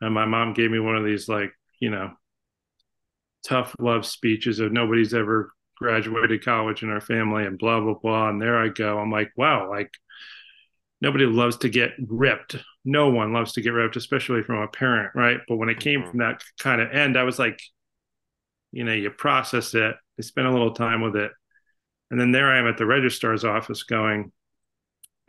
And 0.01 0.15
my 0.15 0.25
mom 0.25 0.55
gave 0.55 0.71
me 0.71 0.79
one 0.79 0.97
of 0.97 1.05
these 1.05 1.29
like, 1.29 1.53
you 1.79 1.91
know, 1.91 2.13
tough 3.45 3.75
love 3.79 4.05
speeches 4.07 4.61
of 4.61 4.73
nobody's 4.73 5.15
ever 5.15 5.53
graduated 5.77 6.45
college 6.45 6.83
in 6.83 6.91
our 6.91 7.01
family 7.01 7.45
and 7.45 7.59
blah 7.59 7.81
blah 7.81 7.95
blah 7.95 8.29
and 8.29 8.41
there 8.41 8.59
i 8.59 8.69
go 8.69 8.99
i'm 8.99 9.11
like 9.11 9.33
wow 9.35 9.71
like 9.71 9.91
nobody 11.01 11.25
loves 11.25 11.57
to 11.57 11.71
get 11.71 11.93
ripped 12.07 12.57
no 12.85 13.09
one 13.09 13.33
loves 13.33 13.53
to 13.53 13.61
get 13.61 13.71
ripped 13.71 13.97
especially 13.97 14.43
from 14.43 14.63
a 14.63 14.69
parent 14.69 15.11
right 15.15 15.41
but 15.49 15.57
when 15.57 15.69
it 15.69 15.81
came 15.81 16.01
mm-hmm. 16.01 16.11
from 16.11 16.19
that 16.21 16.43
kind 16.59 16.81
of 16.81 16.91
end 16.93 17.19
i 17.19 17.23
was 17.23 17.39
like 17.39 17.61
you 18.73 18.85
know 18.85 18.93
you 18.93 19.11
process 19.11 19.75
it 19.75 19.95
you 20.17 20.23
spend 20.23 20.47
a 20.47 20.53
little 20.53 20.73
time 20.73 21.01
with 21.01 21.17
it 21.17 21.33
and 22.11 22.21
then 22.21 22.33
there 22.33 22.51
i 22.53 22.59
am 22.59 22.67
at 22.67 22.77
the 22.77 22.87
registrar's 22.87 23.45
office 23.45 23.83
going 23.83 24.33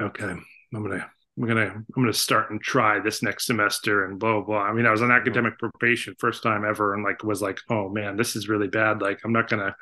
okay 0.01 0.25
i'm 0.25 0.83
gonna 0.83 1.05
I'm 1.37 1.47
gonna 1.47 1.67
I'm 1.67 1.85
gonna 1.95 2.13
start 2.13 2.51
and 2.51 2.61
try 2.61 2.99
this 2.99 3.23
next 3.23 3.45
semester 3.45 4.05
and 4.05 4.19
blah 4.19 4.33
blah. 4.33 4.41
blah. 4.41 4.59
I 4.59 4.73
mean, 4.73 4.85
I 4.85 4.91
was 4.91 5.01
on 5.01 5.09
mm-hmm. 5.09 5.17
academic 5.17 5.57
probation 5.57 6.13
first 6.19 6.43
time 6.43 6.65
ever, 6.65 6.93
and 6.93 7.03
like 7.03 7.23
was 7.23 7.41
like, 7.41 7.59
oh 7.69 7.89
man, 7.89 8.17
this 8.17 8.35
is 8.35 8.49
really 8.49 8.67
bad. 8.67 9.01
Like 9.01 9.21
I'm 9.23 9.31
not 9.31 9.49
gonna 9.49 9.75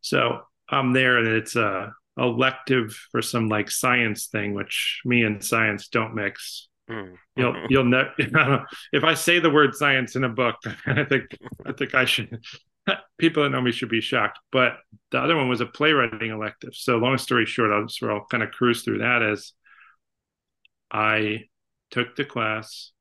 so 0.00 0.40
I'm 0.68 0.92
there 0.92 1.18
and 1.18 1.28
it's 1.28 1.56
a 1.56 1.92
elective 2.16 2.98
for 3.10 3.22
some 3.22 3.48
like 3.48 3.70
science 3.70 4.26
thing, 4.26 4.54
which 4.54 5.00
me 5.04 5.24
and 5.24 5.42
science 5.44 5.88
don't 5.88 6.14
mix. 6.14 6.68
You'll 7.36 7.52
mm. 7.52 7.66
you'll 7.68 7.84
know 7.84 8.08
if 8.92 9.04
I 9.04 9.14
say 9.14 9.38
the 9.38 9.50
word 9.50 9.74
science 9.74 10.16
in 10.16 10.24
a 10.24 10.28
book, 10.28 10.56
I 10.86 11.04
think 11.04 11.24
I 11.66 11.72
think 11.72 11.94
I 11.94 12.04
should 12.04 12.42
people 13.18 13.42
that 13.42 13.50
know 13.50 13.60
me 13.60 13.72
should 13.72 13.88
be 13.88 14.00
shocked. 14.00 14.38
But 14.50 14.74
the 15.10 15.18
other 15.18 15.36
one 15.36 15.48
was 15.48 15.60
a 15.60 15.66
playwriting 15.66 16.30
elective. 16.30 16.74
So 16.74 16.98
long 16.98 17.18
story 17.18 17.46
short, 17.46 17.72
I'll 17.72 17.86
just 17.86 18.02
I'll 18.02 18.26
kind 18.30 18.42
of 18.42 18.50
cruise 18.50 18.82
through 18.82 18.98
that 18.98 19.22
as 19.22 19.52
I 20.90 21.44
took 21.90 22.16
the 22.16 22.24
class 22.24 22.92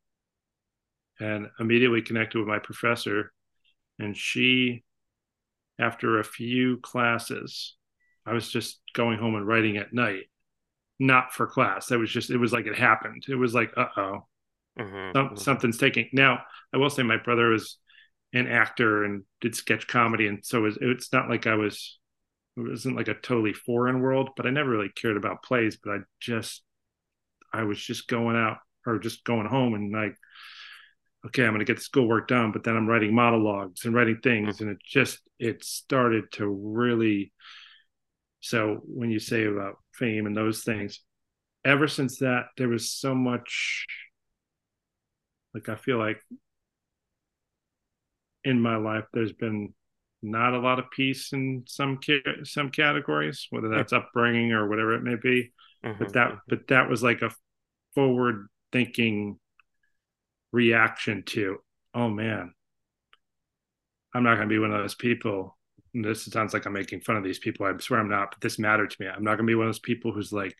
and 1.19 1.47
immediately 1.59 2.01
connected 2.01 2.39
with 2.39 2.47
my 2.47 2.59
professor 2.59 3.31
and 3.99 4.17
she 4.17 4.83
after 5.79 6.19
a 6.19 6.23
few 6.23 6.77
classes, 6.77 7.75
I 8.25 8.33
was 8.33 8.49
just 8.49 8.79
going 8.93 9.17
home 9.17 9.35
and 9.35 9.47
writing 9.47 9.77
at 9.77 9.93
night, 9.93 10.25
not 11.01 11.33
for 11.33 11.47
class. 11.47 11.87
That 11.87 11.97
was 11.97 12.11
just, 12.11 12.29
it 12.29 12.37
was 12.37 12.53
like 12.53 12.67
it 12.67 12.77
happened. 12.77 13.25
It 13.27 13.35
was 13.35 13.53
like, 13.53 13.71
uh 13.75 13.87
oh, 13.97 14.27
mm-hmm, 14.79 15.17
Some, 15.17 15.25
mm-hmm. 15.25 15.35
something's 15.35 15.77
taking. 15.77 16.09
Now, 16.13 16.43
I 16.73 16.77
will 16.77 16.91
say 16.91 17.01
my 17.03 17.17
brother 17.17 17.49
was 17.49 17.77
an 18.33 18.47
actor 18.47 19.03
and 19.03 19.23
did 19.41 19.55
sketch 19.55 19.87
comedy. 19.87 20.27
And 20.27 20.45
so 20.45 20.59
it 20.59 20.61
was, 20.61 20.77
it's 20.79 21.11
not 21.11 21.29
like 21.29 21.47
I 21.47 21.55
was, 21.55 21.97
it 22.55 22.61
wasn't 22.61 22.97
like 22.97 23.07
a 23.07 23.15
totally 23.15 23.53
foreign 23.53 23.99
world, 23.99 24.29
but 24.37 24.45
I 24.45 24.51
never 24.51 24.69
really 24.69 24.91
cared 24.95 25.17
about 25.17 25.43
plays. 25.43 25.77
But 25.83 25.91
I 25.91 25.97
just, 26.19 26.61
I 27.51 27.63
was 27.63 27.83
just 27.83 28.07
going 28.07 28.35
out 28.35 28.57
or 28.85 28.99
just 28.99 29.23
going 29.23 29.47
home 29.47 29.73
and 29.73 29.91
like, 29.91 30.15
okay, 31.25 31.43
I'm 31.43 31.49
going 31.49 31.59
to 31.59 31.65
get 31.65 31.77
the 31.77 31.83
schoolwork 31.83 32.27
done, 32.27 32.51
but 32.51 32.63
then 32.63 32.75
I'm 32.75 32.87
writing 32.87 33.13
monologues 33.13 33.85
and 33.85 33.93
writing 33.93 34.19
things, 34.23 34.55
mm-hmm. 34.55 34.69
and 34.69 34.71
it 34.73 34.81
just 34.85 35.19
it 35.39 35.63
started 35.63 36.31
to 36.33 36.47
really. 36.47 37.31
So 38.39 38.79
when 38.85 39.11
you 39.11 39.19
say 39.19 39.45
about 39.45 39.77
fame 39.93 40.25
and 40.25 40.35
those 40.35 40.63
things, 40.63 41.01
ever 41.65 41.87
since 41.87 42.19
that, 42.19 42.45
there 42.57 42.69
was 42.69 42.91
so 42.91 43.15
much. 43.15 43.85
Like 45.53 45.69
I 45.69 45.75
feel 45.75 45.97
like 45.97 46.21
in 48.43 48.61
my 48.61 48.77
life, 48.77 49.05
there's 49.13 49.33
been 49.33 49.73
not 50.21 50.53
a 50.53 50.59
lot 50.59 50.79
of 50.79 50.91
peace 50.91 51.33
in 51.33 51.63
some 51.67 51.99
ca- 52.03 52.43
some 52.43 52.69
categories, 52.69 53.47
whether 53.49 53.69
that's 53.69 53.93
upbringing 53.93 54.51
or 54.51 54.69
whatever 54.69 54.93
it 54.95 55.03
may 55.03 55.15
be. 55.15 55.51
Mm-hmm. 55.83 56.03
But 56.03 56.13
that 56.13 56.37
but 56.47 56.67
that 56.67 56.89
was 56.89 57.03
like 57.03 57.21
a 57.21 57.31
forward 57.95 58.47
thinking 58.71 59.39
reaction 60.51 61.23
to, 61.23 61.57
oh 61.93 62.09
man, 62.09 62.53
I'm 64.13 64.23
not 64.23 64.35
going 64.35 64.47
to 64.47 64.53
be 64.53 64.59
one 64.59 64.71
of 64.71 64.81
those 64.81 64.95
people. 64.95 65.57
This 65.93 66.25
sounds 66.25 66.53
like 66.53 66.65
I'm 66.65 66.73
making 66.73 67.01
fun 67.01 67.17
of 67.17 67.23
these 67.23 67.39
people. 67.39 67.65
I 67.65 67.73
swear 67.79 67.99
I'm 67.99 68.09
not, 68.09 68.31
but 68.31 68.41
this 68.41 68.59
mattered 68.59 68.91
to 68.91 68.97
me. 68.99 69.07
I'm 69.07 69.23
not 69.23 69.37
going 69.37 69.45
to 69.45 69.51
be 69.51 69.55
one 69.55 69.67
of 69.67 69.69
those 69.69 69.79
people 69.79 70.11
who's 70.11 70.31
like 70.31 70.55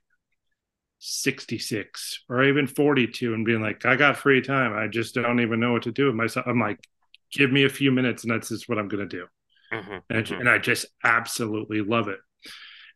66 1.00 2.24
or 2.30 2.44
even 2.44 2.68
42 2.68 3.34
and 3.34 3.46
being 3.46 3.62
like, 3.62 3.86
I 3.86 3.96
got 3.96 4.18
free 4.18 4.42
time. 4.42 4.74
I 4.74 4.88
just 4.88 5.16
don't 5.16 5.40
even 5.40 5.60
know 5.60 5.72
what 5.72 5.84
to 5.84 5.92
do 5.92 6.08
with 6.08 6.16
myself. 6.16 6.48
I'm 6.48 6.60
like, 6.60 6.86
give 7.32 7.52
me 7.52 7.64
a 7.64 7.70
few 7.70 7.92
minutes 7.92 8.24
and 8.24 8.32
that's 8.32 8.50
just 8.50 8.68
what 8.68 8.78
I'm 8.78 8.90
going 8.90 9.08
to 9.08 9.18
do. 9.18 9.26
Mm-hmm, 9.74 9.98
and, 10.10 10.26
mm-hmm. 10.26 10.40
and 10.42 10.50
I 10.50 10.58
just 10.58 10.86
absolutely 11.04 11.82
love 11.82 12.10
it. 12.10 12.20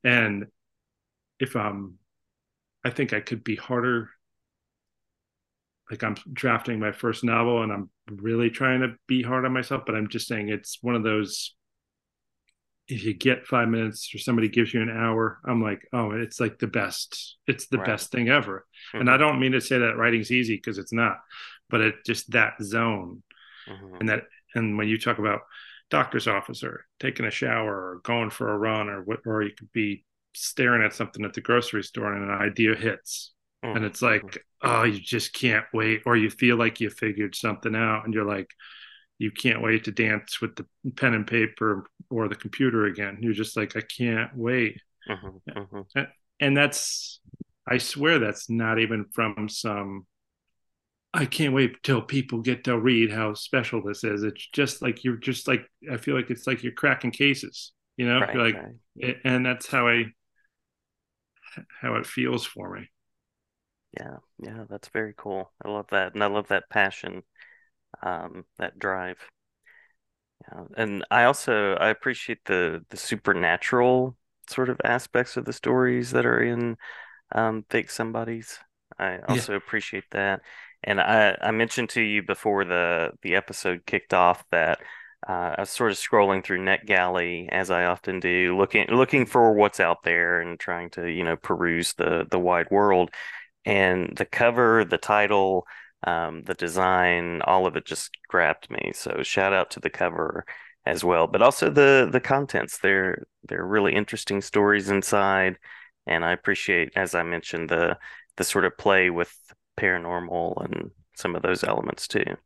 And 0.03 0.47
if 1.39 1.55
I'm, 1.55 1.95
I 2.83 2.89
think 2.89 3.13
I 3.13 3.21
could 3.21 3.43
be 3.43 3.55
harder 3.55 4.09
like 5.89 6.03
I'm 6.03 6.15
drafting 6.31 6.79
my 6.79 6.91
first 6.91 7.23
novel 7.23 7.61
and 7.61 7.71
I'm 7.71 7.89
really 8.07 8.49
trying 8.49 8.81
to 8.81 8.95
be 9.07 9.21
hard 9.21 9.45
on 9.45 9.53
myself, 9.53 9.83
but 9.85 9.95
I'm 9.95 10.07
just 10.07 10.27
saying 10.27 10.49
it's 10.49 10.79
one 10.81 10.95
of 10.95 11.03
those 11.03 11.55
if 12.87 13.03
you 13.03 13.13
get 13.13 13.47
five 13.47 13.67
minutes 13.67 14.13
or 14.13 14.19
somebody 14.19 14.47
gives 14.47 14.73
you 14.73 14.81
an 14.81 14.89
hour, 14.89 15.39
I'm 15.45 15.61
like, 15.61 15.87
oh, 15.91 16.11
it's 16.11 16.39
like 16.39 16.59
the 16.59 16.67
best. 16.67 17.37
It's 17.47 17.67
the 17.67 17.77
right. 17.77 17.87
best 17.87 18.11
thing 18.11 18.29
ever. 18.29 18.65
Mm-hmm. 18.89 19.01
And 19.01 19.09
I 19.09 19.17
don't 19.17 19.39
mean 19.39 19.53
to 19.53 19.61
say 19.61 19.79
that 19.79 19.97
writing's 19.97 20.31
easy 20.31 20.55
because 20.55 20.77
it's 20.77 20.93
not, 20.93 21.17
but 21.69 21.81
it 21.81 21.95
just 22.05 22.31
that 22.31 22.53
zone. 22.61 23.23
Mm-hmm. 23.67 23.95
And 23.99 24.09
that 24.09 24.23
and 24.53 24.77
when 24.77 24.87
you 24.87 24.99
talk 24.99 25.17
about 25.17 25.41
doctor's 25.89 26.27
office 26.27 26.63
or 26.63 26.85
taking 26.99 27.25
a 27.25 27.31
shower 27.31 27.73
or 27.73 28.01
going 28.03 28.29
for 28.29 28.51
a 28.51 28.57
run 28.57 28.89
or 28.89 29.03
what 29.03 29.19
or 29.25 29.43
you 29.43 29.51
could 29.55 29.71
be 29.71 30.03
staring 30.33 30.83
at 30.83 30.93
something 30.93 31.23
at 31.23 31.33
the 31.33 31.41
grocery 31.41 31.83
store 31.83 32.13
and 32.13 32.23
an 32.23 32.35
idea 32.35 32.75
hits 32.75 33.33
mm-hmm. 33.63 33.77
and 33.77 33.85
it's 33.85 34.01
like 34.01 34.23
mm-hmm. 34.23 34.69
oh 34.69 34.83
you 34.83 34.99
just 34.99 35.33
can't 35.33 35.65
wait 35.73 36.01
or 36.05 36.17
you 36.17 36.29
feel 36.29 36.57
like 36.57 36.79
you 36.79 36.89
figured 36.89 37.35
something 37.35 37.75
out 37.75 38.03
and 38.03 38.13
you're 38.13 38.25
like 38.25 38.49
you 39.17 39.31
can't 39.31 39.61
wait 39.61 39.85
to 39.85 39.91
dance 39.91 40.41
with 40.41 40.55
the 40.55 40.65
pen 40.95 41.13
and 41.13 41.27
paper 41.27 41.85
or 42.09 42.27
the 42.27 42.35
computer 42.35 42.85
again 42.85 43.17
you're 43.21 43.33
just 43.33 43.57
like 43.57 43.75
i 43.75 43.81
can't 43.81 44.31
wait 44.35 44.79
mm-hmm. 45.09 45.59
mm-hmm. 45.59 46.01
and 46.39 46.57
that's 46.57 47.19
i 47.67 47.77
swear 47.77 48.19
that's 48.19 48.49
not 48.49 48.79
even 48.79 49.05
from 49.13 49.47
some 49.49 50.05
I 51.15 51.25
can't 51.25 51.53
wait 51.53 51.81
till 51.81 52.01
people 52.01 52.41
get 52.41 52.65
to 52.65 52.77
read 52.77 53.09
how 53.09 53.35
special 53.35 53.81
this 53.81 54.03
is. 54.03 54.23
It's 54.23 54.49
just 54.51 54.81
like 54.81 55.05
you're 55.05 55.15
just 55.15 55.47
like 55.47 55.65
I 55.89 55.95
feel 55.95 56.13
like 56.13 56.29
it's 56.29 56.45
like 56.45 56.61
you're 56.61 56.73
cracking 56.73 57.11
cases, 57.11 57.71
you 57.95 58.05
know. 58.05 58.19
Right, 58.19 58.35
like, 58.35 58.55
right. 59.01 59.17
and 59.23 59.45
that's 59.45 59.65
how 59.65 59.87
I 59.87 60.07
how 61.81 61.95
it 61.95 62.05
feels 62.05 62.45
for 62.45 62.69
me. 62.69 62.89
Yeah, 63.97 64.17
yeah, 64.43 64.65
that's 64.69 64.89
very 64.89 65.13
cool. 65.15 65.53
I 65.63 65.69
love 65.69 65.87
that, 65.91 66.15
and 66.15 66.23
I 66.23 66.27
love 66.27 66.49
that 66.49 66.69
passion, 66.69 67.23
um, 68.03 68.45
that 68.57 68.79
drive. 68.79 69.17
Yeah, 70.41 70.63
and 70.77 71.05
I 71.11 71.23
also 71.25 71.75
I 71.75 71.89
appreciate 71.89 72.45
the 72.45 72.83
the 72.89 72.97
supernatural 72.97 74.15
sort 74.49 74.69
of 74.69 74.79
aspects 74.83 75.37
of 75.37 75.45
the 75.45 75.53
stories 75.53 76.11
that 76.11 76.25
are 76.25 76.41
in 76.41 76.77
um, 77.33 77.65
Fake 77.69 77.89
Somebodies. 77.89 78.59
I 78.99 79.19
also 79.27 79.53
yeah. 79.53 79.57
appreciate 79.57 80.05
that, 80.11 80.41
and 80.83 81.01
I 81.01 81.37
I 81.41 81.51
mentioned 81.51 81.89
to 81.91 82.01
you 82.01 82.23
before 82.23 82.65
the 82.65 83.11
the 83.21 83.35
episode 83.35 83.85
kicked 83.85 84.13
off 84.13 84.43
that. 84.51 84.79
Uh, 85.27 85.55
I 85.57 85.61
was 85.61 85.71
sort 85.71 85.89
of 85.91 85.97
scrolling 85.97 86.43
through 86.43 86.59
NetGalley 86.59 87.49
as 87.49 87.71
I 87.71 87.85
often 87.85 88.19
do, 88.19 88.55
looking 88.55 88.85
looking 88.89 89.25
for 89.25 89.53
what's 89.53 89.79
out 89.79 90.03
there 90.03 90.39
and 90.39 90.59
trying 90.59 90.91
to 90.91 91.07
you 91.09 91.23
know 91.23 91.35
peruse 91.35 91.93
the 91.93 92.27
the 92.29 92.37
wide 92.39 92.69
world 92.69 93.09
and 93.65 94.15
the 94.15 94.25
cover, 94.25 94.85
the 94.85 94.97
title, 94.97 95.65
um, 96.05 96.43
the 96.43 96.53
design, 96.53 97.41
all 97.43 97.67
of 97.67 97.75
it 97.75 97.85
just 97.85 98.11
grabbed 98.27 98.69
me. 98.69 98.91
So 98.93 99.23
shout 99.23 99.53
out 99.53 99.71
to 99.71 99.79
the 99.79 99.89
cover 99.89 100.45
as 100.85 101.03
well, 101.03 101.27
but 101.27 101.41
also 101.41 101.69
the 101.69 102.07
the 102.11 102.19
contents. 102.19 102.77
They're 102.79 103.25
they're 103.47 103.65
really 103.65 103.93
interesting 103.93 104.41
stories 104.41 104.89
inside, 104.89 105.57
and 106.07 106.23
I 106.23 106.31
appreciate, 106.31 106.93
as 106.95 107.15
I 107.15 107.23
mentioned, 107.23 107.69
the 107.69 107.97
the 108.37 108.43
sort 108.43 108.65
of 108.65 108.77
play 108.77 109.09
with 109.09 109.33
paranormal 109.79 110.63
and 110.65 110.91
some 111.15 111.35
of 111.35 111.41
those 111.41 111.63
elements 111.63 112.07
too. 112.07 112.37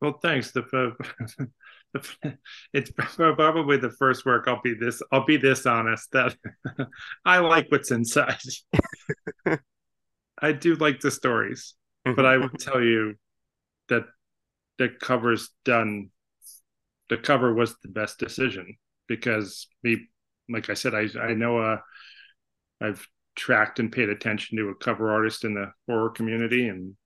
Well, 0.00 0.18
thanks. 0.20 0.50
The, 0.50 0.62
the 0.62 1.48
it's 2.72 2.90
probably 2.90 3.76
the 3.76 3.90
first 3.90 4.24
work. 4.24 4.48
I'll 4.48 4.60
be 4.62 4.74
this. 4.74 5.02
I'll 5.12 5.24
be 5.24 5.36
this 5.36 5.66
honest 5.66 6.10
that 6.12 6.36
I 7.24 7.38
like 7.38 7.70
what's 7.70 7.90
inside. 7.90 8.38
I 10.38 10.52
do 10.52 10.74
like 10.74 11.00
the 11.00 11.10
stories, 11.10 11.74
but 12.04 12.26
I 12.26 12.36
would 12.36 12.58
tell 12.58 12.82
you 12.82 13.14
that 13.88 14.04
the 14.78 14.88
cover's 14.88 15.50
done. 15.64 16.10
The 17.08 17.18
cover 17.18 17.52
was 17.52 17.76
the 17.82 17.88
best 17.88 18.18
decision 18.18 18.76
because 19.06 19.66
me, 19.82 20.08
like 20.48 20.70
I 20.70 20.74
said, 20.74 20.94
I 20.94 21.08
I 21.20 21.34
know 21.34 21.58
uh, 21.58 21.78
I've 22.80 23.06
tracked 23.36 23.78
and 23.78 23.92
paid 23.92 24.08
attention 24.08 24.58
to 24.58 24.68
a 24.68 24.74
cover 24.74 25.10
artist 25.10 25.44
in 25.44 25.54
the 25.54 25.72
horror 25.86 26.10
community 26.10 26.68
and 26.68 26.96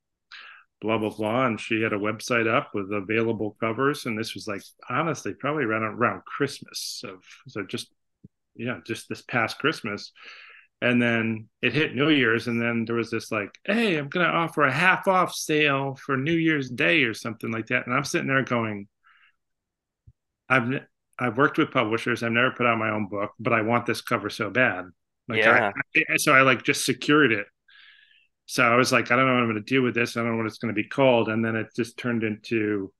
blah 0.80 0.98
blah 0.98 1.10
blah. 1.10 1.46
And 1.46 1.60
she 1.60 1.82
had 1.82 1.92
a 1.92 1.98
website 1.98 2.48
up 2.48 2.70
with 2.74 2.92
available 2.92 3.56
covers. 3.60 4.06
And 4.06 4.18
this 4.18 4.34
was 4.34 4.46
like 4.46 4.62
honestly 4.88 5.34
probably 5.34 5.64
around 5.64 5.82
around 5.82 6.24
christmas 6.24 7.02
of 7.06 7.22
so 7.48 7.64
just 7.64 7.88
yeah 8.54 8.78
just 8.86 9.08
this 9.08 9.22
past 9.22 9.58
christmas 9.58 10.12
and 10.82 11.00
then 11.00 11.48
it 11.62 11.72
hit 11.72 11.94
new 11.94 12.10
year's 12.10 12.48
and 12.48 12.60
then 12.60 12.84
there 12.84 12.96
was 12.96 13.10
this 13.10 13.32
like 13.32 13.50
hey 13.64 13.96
i'm 13.96 14.08
gonna 14.08 14.26
offer 14.26 14.62
a 14.62 14.72
half 14.72 15.08
off 15.08 15.34
sale 15.34 15.94
for 15.94 16.16
new 16.16 16.34
year's 16.34 16.68
day 16.68 17.02
or 17.02 17.14
something 17.14 17.50
like 17.50 17.66
that 17.66 17.86
and 17.86 17.94
i'm 17.94 18.04
sitting 18.04 18.28
there 18.28 18.42
going 18.42 18.86
i've 20.48 20.82
i've 21.18 21.38
worked 21.38 21.56
with 21.56 21.70
publishers 21.70 22.22
i've 22.22 22.32
never 22.32 22.50
put 22.50 22.66
out 22.66 22.78
my 22.78 22.90
own 22.90 23.08
book 23.08 23.32
but 23.38 23.52
i 23.52 23.62
want 23.62 23.86
this 23.86 24.02
cover 24.02 24.28
so 24.28 24.50
bad 24.50 24.86
like 25.28 25.40
yeah. 25.40 25.72
I, 25.96 26.02
I, 26.12 26.16
so 26.16 26.32
I 26.32 26.42
like 26.42 26.62
just 26.62 26.84
secured 26.84 27.32
it. 27.32 27.46
So 28.46 28.62
I 28.62 28.76
was 28.76 28.92
like, 28.92 29.10
I 29.10 29.16
don't 29.16 29.26
know 29.26 29.34
what 29.34 29.42
I'm 29.42 29.50
going 29.50 29.64
to 29.64 29.74
do 29.74 29.82
with 29.82 29.94
this. 29.94 30.16
I 30.16 30.20
don't 30.20 30.32
know 30.32 30.36
what 30.36 30.46
it's 30.46 30.58
going 30.58 30.72
to 30.72 30.80
be 30.80 30.88
called. 30.88 31.28
And 31.28 31.44
then 31.44 31.56
it 31.56 31.68
just 31.74 31.98
turned 31.98 32.22
into, 32.22 32.92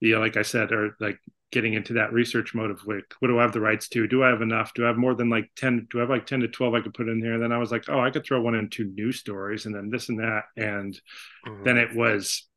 you 0.00 0.14
know, 0.14 0.20
like 0.20 0.38
I 0.38 0.42
said, 0.42 0.72
or 0.72 0.96
like 0.98 1.18
getting 1.52 1.74
into 1.74 1.94
that 1.94 2.12
research 2.12 2.54
mode 2.54 2.70
of 2.70 2.86
like, 2.86 3.04
what 3.18 3.28
do 3.28 3.38
I 3.38 3.42
have 3.42 3.52
the 3.52 3.60
rights 3.60 3.88
to? 3.88 4.06
Do 4.06 4.22
I 4.22 4.28
have 4.28 4.42
enough? 4.42 4.72
Do 4.74 4.84
I 4.84 4.88
have 4.88 4.96
more 4.96 5.14
than 5.14 5.30
like 5.30 5.50
10? 5.56 5.88
Do 5.90 5.98
I 5.98 6.02
have 6.02 6.10
like 6.10 6.26
10 6.26 6.40
to 6.40 6.48
12 6.48 6.74
I 6.74 6.80
could 6.80 6.94
put 6.94 7.08
in 7.08 7.20
here? 7.20 7.34
And 7.34 7.42
then 7.42 7.52
I 7.52 7.58
was 7.58 7.70
like, 7.70 7.84
oh, 7.88 8.00
I 8.00 8.10
could 8.10 8.24
throw 8.24 8.40
one 8.40 8.54
into 8.54 8.84
news 8.84 9.18
stories 9.18 9.66
and 9.66 9.74
then 9.74 9.90
this 9.90 10.08
and 10.08 10.20
that. 10.20 10.44
And 10.56 10.98
mm-hmm. 11.46 11.64
then 11.64 11.76
it 11.76 11.94
was, 11.94 12.48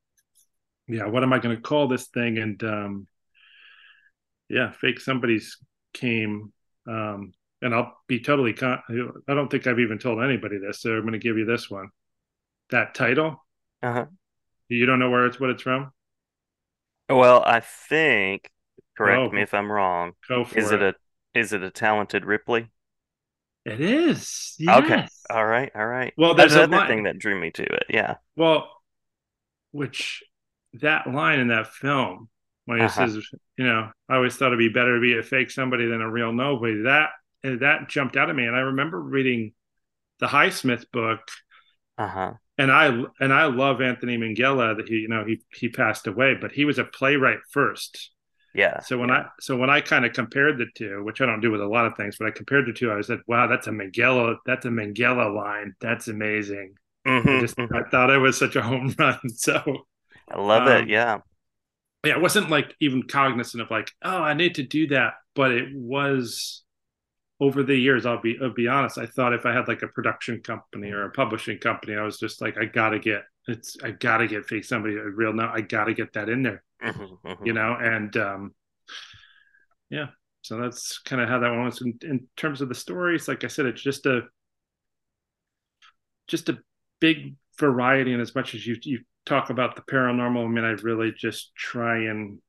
yeah, 0.88 1.08
what 1.08 1.24
am 1.24 1.34
I 1.34 1.40
going 1.40 1.56
to 1.56 1.62
call 1.62 1.88
this 1.88 2.08
thing? 2.08 2.38
And 2.38 2.64
um, 2.64 3.08
yeah, 4.50 4.72
Fake 4.72 5.00
Somebodies 5.00 5.58
came 5.94 6.54
um, 6.88 7.34
and 7.64 7.74
I'll 7.74 7.98
be 8.08 8.20
totally 8.20 8.54
con- 8.54 8.84
I 9.28 9.34
don't 9.34 9.50
think 9.50 9.66
I've 9.66 9.80
even 9.80 9.98
told 9.98 10.22
anybody 10.22 10.58
this, 10.58 10.82
so 10.82 10.92
I'm 10.92 11.02
going 11.02 11.14
to 11.14 11.20
give 11.20 11.38
you 11.38 11.46
this 11.46 11.70
one. 11.70 11.90
That 12.72 12.94
title. 12.94 13.44
Uh-huh. 13.82 14.06
You 14.68 14.86
don't 14.86 15.00
know 15.00 15.10
where 15.10 15.26
it's 15.26 15.40
what 15.40 15.50
it's 15.50 15.64
from? 15.64 15.92
Well, 17.10 17.42
I 17.46 17.62
think 17.62 18.50
correct 18.98 19.20
oh, 19.20 19.30
me 19.32 19.42
if 19.42 19.54
I'm 19.54 19.72
wrong. 19.72 20.14
Go 20.28 20.44
for 20.46 20.58
is 20.58 20.72
it. 20.72 20.82
it 20.82 20.96
a 20.96 21.40
is 21.40 21.54
it 21.54 21.64
a 21.64 21.70
talented 21.72 22.26
Ripley? 22.26 22.70
It 23.66 23.80
is. 23.80 24.56
Yes. 24.60 24.84
Okay. 24.84 25.08
All 25.30 25.46
right. 25.46 25.72
All 25.74 25.86
right. 25.86 26.14
Well, 26.18 26.36
there's 26.36 26.56
another 26.56 26.86
thing 26.88 27.04
that 27.04 27.18
drew 27.18 27.40
me 27.40 27.52
to 27.52 27.64
it. 27.64 27.86
Yeah. 27.90 28.16
Well, 28.36 28.70
which 29.72 30.24
that 30.82 31.08
line 31.08 31.40
in 31.40 31.48
that 31.48 31.68
film 31.68 32.30
when 32.66 32.80
he 32.80 32.86
uh-huh. 32.86 33.08
says, 33.08 33.26
you 33.58 33.66
know, 33.66 33.90
I 34.10 34.16
always 34.16 34.36
thought 34.36 34.48
it'd 34.48 34.60
be 34.60 34.70
better 34.70 34.96
to 34.96 35.02
be 35.02 35.18
a 35.18 35.24
fake 35.24 35.50
somebody 35.52 35.86
than 35.86 36.02
a 36.02 36.12
real 36.12 36.34
nobody. 36.34 36.84
That 36.84 37.10
that 37.44 37.90
jumped 37.90 38.18
out 38.18 38.30
at 38.30 38.36
me. 38.36 38.46
And 38.46 38.56
I 38.56 38.60
remember 38.60 39.00
reading 39.00 39.54
the 40.20 40.28
Highsmith 40.28 40.86
book. 40.92 41.22
Uh-huh. 41.98 42.34
And 42.58 42.72
I 42.72 43.03
and 43.20 43.34
I 43.34 43.46
love 43.46 43.82
Anthony 43.82 44.18
Minghella 44.18 44.77
that 44.77 44.88
he 44.88 44.96
you 44.96 45.08
know 45.08 45.25
he 45.25 45.42
he 45.53 45.70
passed 45.70 46.06
away, 46.06 46.36
but 46.40 46.51
he 46.51 46.66
was 46.66 46.79
a 46.79 46.84
playwright 46.84 47.40
first. 47.50 48.12
Yeah. 48.53 48.79
So 48.81 48.98
when. 48.98 49.09
I 49.09 49.25
so 49.39 49.57
when 49.57 49.70
I 49.70 49.81
kind 49.81 50.05
of 50.05 50.13
compared 50.13 50.57
the 50.57 50.68
two, 50.75 51.03
which 51.03 51.22
I 51.22 51.25
don't 51.25 51.42
do 51.42 51.51
with 51.51 51.61
a 51.61 51.68
lot 51.68 51.85
of 51.85 51.96
things, 51.96 52.18
but 52.20 52.27
I 52.27 52.31
compared 52.31 52.68
the 52.68 52.74
two, 52.74 52.92
I 52.92 53.01
said, 53.01 53.20
"Wow, 53.27 53.48
that's 53.48 53.68
a 53.68 53.72
Minghella. 53.72 54.37
That's 54.46 54.66
a 54.66 54.70
Minghella 54.70 55.33
line. 55.33 55.75
That's 55.81 56.07
amazing." 56.07 56.75
Mm-hmm, 57.07 57.29
I 57.29 57.39
just 57.39 57.57
mm-hmm. 57.57 57.75
I 57.75 57.89
thought 57.89 58.11
it 58.11 58.18
was 58.18 58.37
such 58.37 58.55
a 58.55 58.61
home 58.61 58.94
run. 59.00 59.20
So 59.29 59.61
I 60.29 60.39
love 60.39 60.68
um, 60.68 60.83
it. 60.83 60.89
Yeah. 60.89 61.20
Yeah, 62.05 62.16
I 62.16 62.18
wasn't 62.18 62.50
like 62.50 62.75
even 62.81 63.03
cognizant 63.03 63.63
of 63.63 63.72
like, 63.72 63.89
oh, 64.03 64.18
I 64.18 64.33
need 64.33 64.55
to 64.55 64.63
do 64.63 64.87
that, 64.87 65.13
but 65.35 65.51
it 65.51 65.70
was 65.74 66.63
over 67.39 67.63
the 67.63 67.75
years, 67.75 68.05
I'll 68.05 68.22
be 68.22 68.37
I'll 68.42 68.53
be 68.53 68.68
honest. 68.68 68.98
I 68.98 69.05
thought 69.05 69.33
if 69.33 69.46
I 69.46 69.53
had 69.53 69.68
like 69.68 69.81
a 69.81 69.87
production 69.87 70.42
company 70.42 70.92
or 70.92 71.05
a 71.05 71.11
publishing 71.11 71.59
company, 71.59 71.96
I 71.96 72.03
was 72.03 72.20
just 72.20 72.42
like, 72.42 72.57
I 72.57 72.66
gotta 72.66 73.00
get 73.00 73.24
it's 73.48 73.77
I 73.83 73.92
gotta 73.92 74.27
get 74.27 74.46
fake 74.46 74.63
somebody 74.63 74.96
a 74.96 75.03
real 75.03 75.33
now. 75.33 75.51
I 75.53 75.61
gotta 75.61 75.94
get 75.94 76.13
that 76.13 76.29
in 76.29 76.44
there, 76.44 76.63
mm-hmm, 76.83 77.27
mm-hmm. 77.27 77.46
you 77.46 77.53
know. 77.53 77.77
And 77.79 78.15
um, 78.17 78.55
yeah, 79.89 80.07
so 80.41 80.57
that's 80.57 81.00
kind 81.00 81.22
of 81.22 81.29
how 81.29 81.39
that 81.39 81.51
one 81.51 81.65
was. 81.65 81.81
In, 81.81 81.98
in 82.03 82.27
terms 82.37 82.61
of 82.61 82.69
the 82.69 82.75
stories, 82.75 83.27
like 83.27 83.43
I 83.43 83.48
said, 83.48 83.65
it's 83.65 83.81
just 83.81 84.05
a 84.05 84.22
just 86.27 86.50
a 86.50 86.59
big 87.00 87.35
variety. 87.59 88.13
And 88.13 88.22
as 88.22 88.35
much 88.35 88.55
as 88.55 88.65
you 88.65 88.77
you 88.83 89.00
talk 89.25 89.50
about 89.50 89.75
the 89.75 89.81
paranormal, 89.83 90.46
I 90.46 90.48
mean, 90.48 90.65
I 90.65 90.72
really 90.81 91.13
just 91.17 91.55
try 91.55 92.05
and 92.05 92.39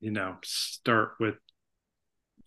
you 0.00 0.10
know 0.10 0.36
start 0.44 1.12
with 1.18 1.36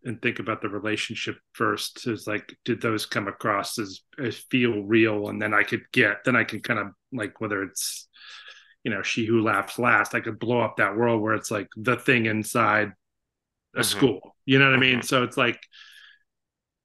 and 0.04 0.22
think 0.22 0.38
about 0.38 0.62
the 0.62 0.70
relationship 0.70 1.38
first 1.54 2.08
is 2.08 2.28
like 2.28 2.56
did 2.64 2.82
those 2.82 3.08
come 3.08 3.28
across 3.28 3.80
as, 3.80 4.02
as 4.24 4.38
feel 4.52 4.84
real 4.84 5.30
and 5.30 5.42
then 5.42 5.56
i 5.56 5.64
could 5.64 5.82
get 5.92 6.24
then 6.24 6.36
i 6.36 6.44
can 6.44 6.62
kind 6.62 6.80
of 6.80 6.88
like 7.12 7.42
whether 7.42 7.64
it's 7.64 8.08
you 8.88 8.94
know 8.94 9.02
she 9.02 9.26
who 9.26 9.42
laughs 9.42 9.78
last 9.78 10.16
i 10.16 10.22
could 10.22 10.40
blow 10.40 10.62
up 10.62 10.78
that 10.78 10.96
world 10.96 11.22
where 11.22 11.34
it's 11.34 11.52
like 11.52 11.68
the 11.76 11.98
thing 11.98 12.26
inside 12.26 12.94
a 13.76 13.80
mm-hmm. 13.80 13.84
school 13.84 14.36
you 14.46 14.58
know 14.58 14.70
what 14.70 14.72
mm-hmm. 14.72 14.84
i 14.84 14.86
mean 14.86 15.00
mm-hmm. 15.00 15.06
so 15.06 15.24
it's 15.24 15.36
like 15.36 15.60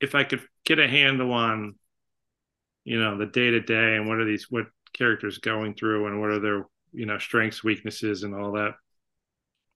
if 0.01 0.17
i 0.17 0.25
could 0.25 0.43
get 0.65 0.81
a 0.81 0.89
handle 0.89 1.33
on 1.33 1.77
you 2.83 3.01
know 3.01 3.17
the 3.17 3.27
day 3.27 3.53
to 3.53 3.61
day 3.61 3.95
and 3.95 4.09
what 4.09 4.19
are 4.19 4.25
these 4.25 4.49
what 4.51 4.67
characters 4.93 5.39
going 5.39 5.75
through 5.75 6.09
and 6.09 6.21
what 6.21 6.31
are 6.31 6.41
their 6.41 6.67
you 6.93 7.07
know 7.07 7.19
strengths 7.19 7.63
weaknesses 7.63 8.25
and 8.25 8.35
all 8.35 8.51
that 8.51 8.73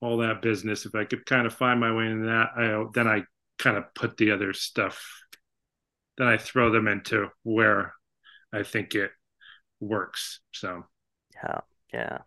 all 0.01 0.17
that 0.17 0.41
business 0.41 0.85
if 0.85 0.93
i 0.95 1.05
could 1.05 1.25
kind 1.25 1.47
of 1.47 1.53
find 1.53 1.79
my 1.79 1.95
way 1.95 2.07
in 2.07 2.25
that 2.25 2.49
i 2.57 2.83
then 2.93 3.07
i 3.07 3.23
kind 3.57 3.77
of 3.77 3.85
put 3.95 4.17
the 4.17 4.31
other 4.31 4.51
stuff 4.51 5.23
then 6.17 6.27
I 6.27 6.37
throw 6.37 6.71
them 6.71 6.87
into 6.87 7.29
where 7.43 7.93
I 8.51 8.63
think 8.63 8.95
it 8.95 9.11
works. 9.79 10.39
So 10.51 10.83
yeah, 11.35 11.59
yeah. 11.93 12.19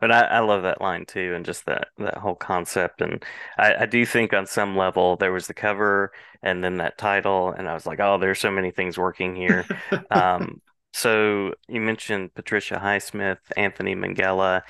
But 0.00 0.12
I, 0.12 0.20
I 0.22 0.38
love 0.40 0.62
that 0.62 0.80
line 0.80 1.06
too, 1.06 1.34
and 1.34 1.44
just 1.44 1.66
that 1.66 1.88
that 1.98 2.18
whole 2.18 2.34
concept. 2.36 3.00
And 3.00 3.24
I, 3.58 3.74
I 3.82 3.86
do 3.86 4.06
think 4.06 4.32
on 4.32 4.46
some 4.46 4.76
level 4.76 5.16
there 5.16 5.32
was 5.32 5.46
the 5.46 5.54
cover 5.54 6.12
and 6.42 6.62
then 6.62 6.76
that 6.76 6.98
title, 6.98 7.50
and 7.50 7.68
I 7.68 7.74
was 7.74 7.86
like, 7.86 8.00
oh, 8.00 8.18
there's 8.18 8.40
so 8.40 8.50
many 8.50 8.70
things 8.70 8.98
working 8.98 9.34
here. 9.34 9.66
um, 10.10 10.60
so 10.92 11.54
you 11.68 11.80
mentioned 11.80 12.34
Patricia 12.34 12.76
Highsmith, 12.76 13.38
Anthony 13.56 13.94
Minghella. 13.94 14.62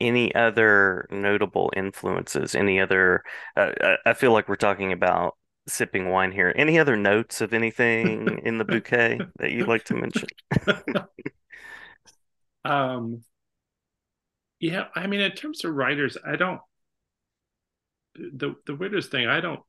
Any 0.00 0.34
other 0.34 1.06
notable 1.10 1.72
influences? 1.76 2.54
Any 2.56 2.80
other? 2.80 3.22
Uh, 3.56 3.70
I 4.04 4.14
feel 4.14 4.32
like 4.32 4.48
we're 4.48 4.56
talking 4.56 4.92
about 4.92 5.36
sipping 5.68 6.08
wine 6.08 6.32
here. 6.32 6.52
Any 6.56 6.78
other 6.78 6.96
notes 6.96 7.40
of 7.40 7.54
anything 7.54 8.40
in 8.44 8.58
the 8.58 8.64
bouquet 8.64 9.20
that 9.38 9.52
you'd 9.52 9.68
like 9.68 9.84
to 9.84 9.94
mention? 9.94 10.28
um, 12.64 13.22
yeah, 14.62 14.84
I 14.94 15.08
mean, 15.08 15.20
in 15.20 15.32
terms 15.32 15.64
of 15.64 15.74
writers, 15.74 16.16
I 16.24 16.36
don't. 16.36 16.60
The 18.14 18.54
the 18.64 18.76
weirdest 18.76 19.10
thing, 19.10 19.26
I 19.26 19.40
don't. 19.40 19.60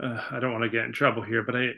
Uh, 0.00 0.20
I 0.30 0.38
don't 0.38 0.52
want 0.52 0.62
to 0.62 0.70
get 0.70 0.84
in 0.84 0.92
trouble 0.92 1.22
here, 1.22 1.42
but 1.42 1.56
I 1.56 1.70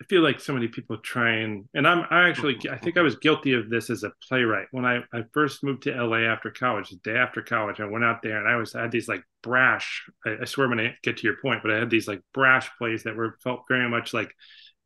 I 0.00 0.04
feel 0.08 0.22
like 0.22 0.40
so 0.40 0.52
many 0.52 0.66
people 0.66 0.98
try 0.98 1.36
and 1.36 1.68
and 1.72 1.86
I'm 1.86 2.04
I 2.10 2.28
actually 2.28 2.58
I 2.68 2.76
think 2.76 2.98
I 2.98 3.02
was 3.02 3.14
guilty 3.16 3.52
of 3.52 3.70
this 3.70 3.88
as 3.88 4.02
a 4.02 4.10
playwright 4.28 4.66
when 4.72 4.84
I 4.84 5.04
I 5.12 5.22
first 5.32 5.62
moved 5.62 5.84
to 5.84 5.94
LA 5.94 6.22
after 6.22 6.50
college 6.50 6.90
the 6.90 6.96
day 6.96 7.16
after 7.16 7.40
college 7.40 7.78
I 7.78 7.86
went 7.86 8.04
out 8.04 8.22
there 8.22 8.38
and 8.38 8.48
I 8.48 8.56
was 8.56 8.74
I 8.74 8.82
had 8.82 8.90
these 8.90 9.08
like 9.08 9.22
brash 9.42 10.04
I, 10.26 10.38
I 10.42 10.44
swear 10.44 10.66
I'm 10.66 10.76
gonna 10.76 10.94
get 11.02 11.18
to 11.18 11.26
your 11.26 11.36
point 11.40 11.62
but 11.62 11.70
I 11.70 11.78
had 11.78 11.90
these 11.90 12.08
like 12.08 12.22
brash 12.34 12.68
plays 12.76 13.04
that 13.04 13.16
were 13.16 13.38
felt 13.42 13.62
very 13.68 13.88
much 13.88 14.12
like 14.12 14.34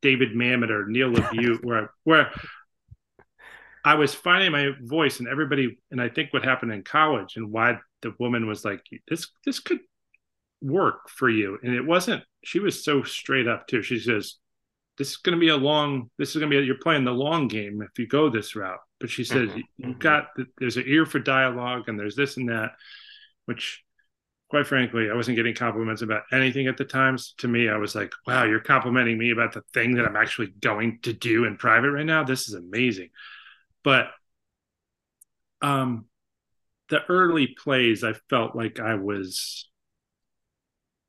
David 0.03 0.31
Mamet 0.35 0.71
or 0.71 0.87
Neil 0.87 1.11
LaBute 1.11 1.65
where 1.65 1.91
where 2.05 2.31
I 3.85 3.95
was 3.95 4.15
finding 4.15 4.53
my 4.53 4.71
voice 4.83 5.21
and 5.21 5.29
everybody 5.29 5.79
and 5.91 6.01
I 6.01 6.09
think 6.09 6.33
what 6.33 6.45
happened 6.45 6.73
in 6.73 6.83
college 6.83 7.37
and 7.37 7.51
why 7.51 7.79
the 8.03 8.15
woman 8.19 8.47
was 8.47 8.65
like 8.65 8.85
this 9.09 9.29
this 9.45 9.59
could 9.61 9.81
work 10.63 11.09
for 11.09 11.29
you 11.29 11.59
and 11.63 11.75
it 11.75 11.85
wasn't 11.85 12.23
she 12.45 12.59
was 12.59 12.85
so 12.85 13.03
straight 13.03 13.49
up 13.49 13.67
too 13.67 13.83
she 13.83 13.99
says 13.99 14.37
this 14.99 15.11
is 15.11 15.17
going 15.17 15.35
to 15.35 15.41
be 15.41 15.49
a 15.49 15.57
long 15.57 16.11
this 16.19 16.31
is 16.31 16.37
going 16.37 16.51
to 16.51 16.61
be 16.61 16.67
you're 16.67 16.77
playing 16.77 17.05
the 17.05 17.11
long 17.11 17.49
game 17.49 17.81
if 17.81 17.99
you 17.99 18.07
go 18.07 18.29
this 18.29 18.55
route 18.55 18.79
but 18.99 19.09
she 19.09 19.25
says 19.25 19.49
mm-hmm. 19.49 19.61
you've 19.79 19.99
got 19.99 20.29
there's 20.59 20.77
an 20.77 20.85
ear 20.87 21.07
for 21.07 21.19
dialogue 21.19 21.85
and 21.89 21.99
there's 21.99 22.17
this 22.17 22.37
and 22.37 22.51
that 22.51 22.73
which 23.47 23.83
quite 24.51 24.67
frankly, 24.67 25.09
I 25.09 25.15
wasn't 25.15 25.37
getting 25.37 25.55
compliments 25.55 26.03
about 26.03 26.25
anything 26.33 26.67
at 26.67 26.77
the 26.77 26.85
times. 26.85 27.35
To 27.39 27.49
me, 27.49 27.69
I 27.69 27.77
was 27.77 27.95
like, 27.95 28.13
wow, 28.27 28.45
you're 28.45 28.59
complimenting 28.59 29.17
me 29.17 29.31
about 29.31 29.53
the 29.53 29.63
thing 29.73 29.95
that 29.95 30.05
I'm 30.05 30.17
actually 30.17 30.49
going 30.61 30.99
to 31.03 31.13
do 31.13 31.45
in 31.45 31.57
private 31.57 31.93
right 31.93 32.05
now. 32.05 32.25
This 32.25 32.49
is 32.49 32.55
amazing. 32.55 33.11
But 33.83 34.09
um 35.63 36.07
the 36.89 37.01
early 37.09 37.47
plays, 37.47 38.05
I 38.05 38.15
felt 38.29 38.57
like 38.57 38.81
I 38.81 38.97
was 38.97 39.71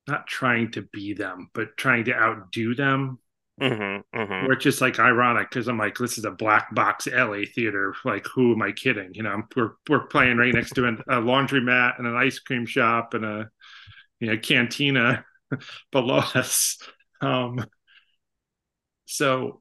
not 0.08 0.28
trying 0.28 0.72
to 0.72 0.84
be 0.94 1.14
them, 1.14 1.50
but 1.54 1.76
trying 1.78 2.06
to 2.06 2.14
outdo 2.14 2.76
them. 2.76 3.20
Mm-hmm, 3.60 4.20
mm-hmm. 4.20 4.48
Which 4.48 4.66
is 4.66 4.82
like 4.82 5.00
ironic 5.00 5.50
because 5.50 5.68
I'm 5.68 5.78
like, 5.78 5.96
this 5.96 6.18
is 6.18 6.26
a 6.26 6.32
black 6.32 6.74
box 6.74 7.08
LA 7.08 7.42
theater. 7.54 7.94
Like, 8.04 8.26
who 8.26 8.54
am 8.54 8.62
I 8.62 8.72
kidding? 8.72 9.14
You 9.14 9.24
know, 9.24 9.44
we're 9.56 9.74
we're 9.88 10.08
playing 10.08 10.38
right 10.38 10.54
next 10.54 10.72
to 10.72 10.88
a 10.88 11.22
laundromat 11.22 12.00
and 12.00 12.08
an 12.08 12.16
ice 12.16 12.40
cream 12.40 12.66
shop 12.66 13.14
and 13.14 13.24
a 13.24 13.50
you 14.20 14.28
know 14.28 14.38
cantina 14.38 15.26
below 15.92 16.24
us. 16.34 16.80
Um, 17.22 17.64
so, 19.06 19.61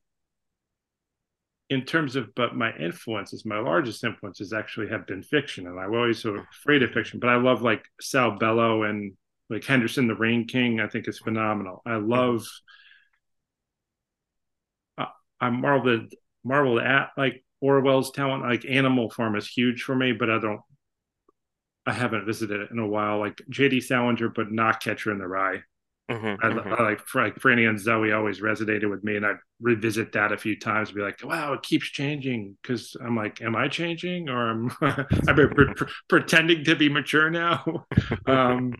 in 1.71 1.85
terms 1.85 2.17
of, 2.17 2.35
but 2.35 2.57
my 2.57 2.77
influences, 2.77 3.47
my 3.47 3.61
largest 3.61 4.03
influences 4.03 4.53
actually 4.53 4.89
have 4.89 5.07
been 5.07 5.23
fiction, 5.23 5.69
and 5.69 5.79
I'm 5.79 5.95
always 5.95 6.21
so 6.21 6.37
afraid 6.53 6.83
of 6.83 6.91
fiction. 6.91 7.21
But 7.21 7.31
I 7.31 7.37
love 7.37 7.63
like 7.63 7.85
Saul 8.01 8.33
Bellow 8.39 8.83
and 8.83 9.13
like 9.49 9.65
Henderson 9.65 10.09
the 10.09 10.17
Rain 10.17 10.49
King. 10.49 10.81
I 10.81 10.89
think 10.89 11.07
is 11.07 11.21
phenomenal. 11.21 11.81
I 11.87 11.97
love. 11.97 12.45
I'm 15.41 15.61
marveled 15.63 16.13
marveled 16.45 16.81
at 16.81 17.11
like 17.17 17.45
Orwell's 17.61 18.11
talent. 18.11 18.43
Like 18.43 18.65
Animal 18.65 19.09
Farm 19.09 19.37
is 19.37 19.49
huge 19.49 19.83
for 19.83 19.95
me, 19.95 20.13
but 20.13 20.29
I 20.29 20.41
don't. 20.41 20.61
I 21.87 21.93
haven't 21.93 22.27
visited 22.27 22.61
it 22.61 22.71
in 22.73 22.81
a 22.81 22.87
while. 22.87 23.21
Like 23.21 23.41
J.D. 23.49 23.81
Salinger, 23.81 24.29
but 24.29 24.51
not 24.51 24.83
Catcher 24.83 25.13
in 25.13 25.19
the 25.19 25.27
Rye. 25.27 25.63
Mm-hmm, 26.11 26.45
I, 26.45 26.49
mm-hmm. 26.49 26.73
I, 26.73 26.83
like 26.83 27.15
like 27.15 27.37
Franny 27.37 27.69
and 27.69 27.79
Zooey 27.79 28.17
always 28.17 28.41
resonated 28.41 28.91
with 28.91 29.05
me, 29.05 29.17
and 29.17 29.25
I 29.25 29.35
revisit 29.61 30.13
that 30.13 30.33
a 30.33 30.37
few 30.37 30.59
times. 30.59 30.89
And 30.89 30.97
be 30.97 31.03
like, 31.03 31.21
wow, 31.23 31.53
it 31.53 31.63
keeps 31.63 31.87
changing 31.87 32.57
because 32.61 32.97
I'm 33.01 33.17
like, 33.17 33.41
am 33.41 33.55
I 33.55 33.69
changing 33.69 34.29
or 34.29 34.51
am 34.51 34.71
I 34.83 35.33
pre- 35.33 35.47
pre- 35.49 35.87
pretending 36.09 36.65
to 36.65 36.75
be 36.75 36.89
mature 36.89 37.31
now? 37.31 37.87
um, 38.27 38.75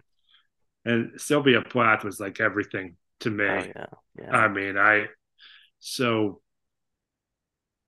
and 0.85 1.21
Sylvia 1.21 1.63
Plath 1.63 2.03
was 2.03 2.19
like 2.19 2.41
everything 2.41 2.97
to 3.21 3.31
me. 3.31 3.45
Oh, 3.45 3.65
yeah, 3.77 3.87
yeah. 4.19 4.37
I 4.37 4.49
mean, 4.49 4.77
I 4.77 5.07
so 5.79 6.41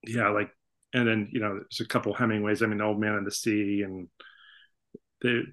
yeah, 0.07 0.29
like, 0.29 0.51
and 0.93 1.05
then 1.05 1.29
you 1.33 1.41
know, 1.41 1.55
there's 1.55 1.81
a 1.81 1.87
couple 1.87 2.13
Hemingways. 2.13 2.61
I 2.61 2.67
mean, 2.67 2.81
Old 2.81 2.99
Man 2.99 3.15
and 3.15 3.27
the 3.27 3.31
Sea, 3.31 3.81
and 3.83 4.07
the 5.21 5.47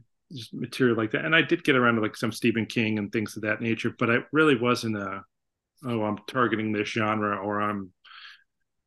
material 0.53 0.97
like 0.97 1.11
that. 1.13 1.25
And 1.25 1.35
I 1.35 1.43
did 1.43 1.65
get 1.65 1.77
around 1.77 1.97
to 1.97 2.01
like 2.01 2.17
some 2.17 2.33
Stephen 2.33 2.67
King 2.67 2.99
and 2.99 3.11
things 3.11 3.37
of 3.37 3.43
that 3.43 3.61
nature, 3.61 3.95
but 3.99 4.11
I 4.11 4.19
really 4.33 4.57
wasn't 4.57 4.97
a 4.97 5.23
oh, 5.85 6.03
I'm 6.03 6.19
targeting 6.27 6.73
this 6.73 6.89
genre 6.89 7.37
or 7.37 7.61
I'm 7.61 7.93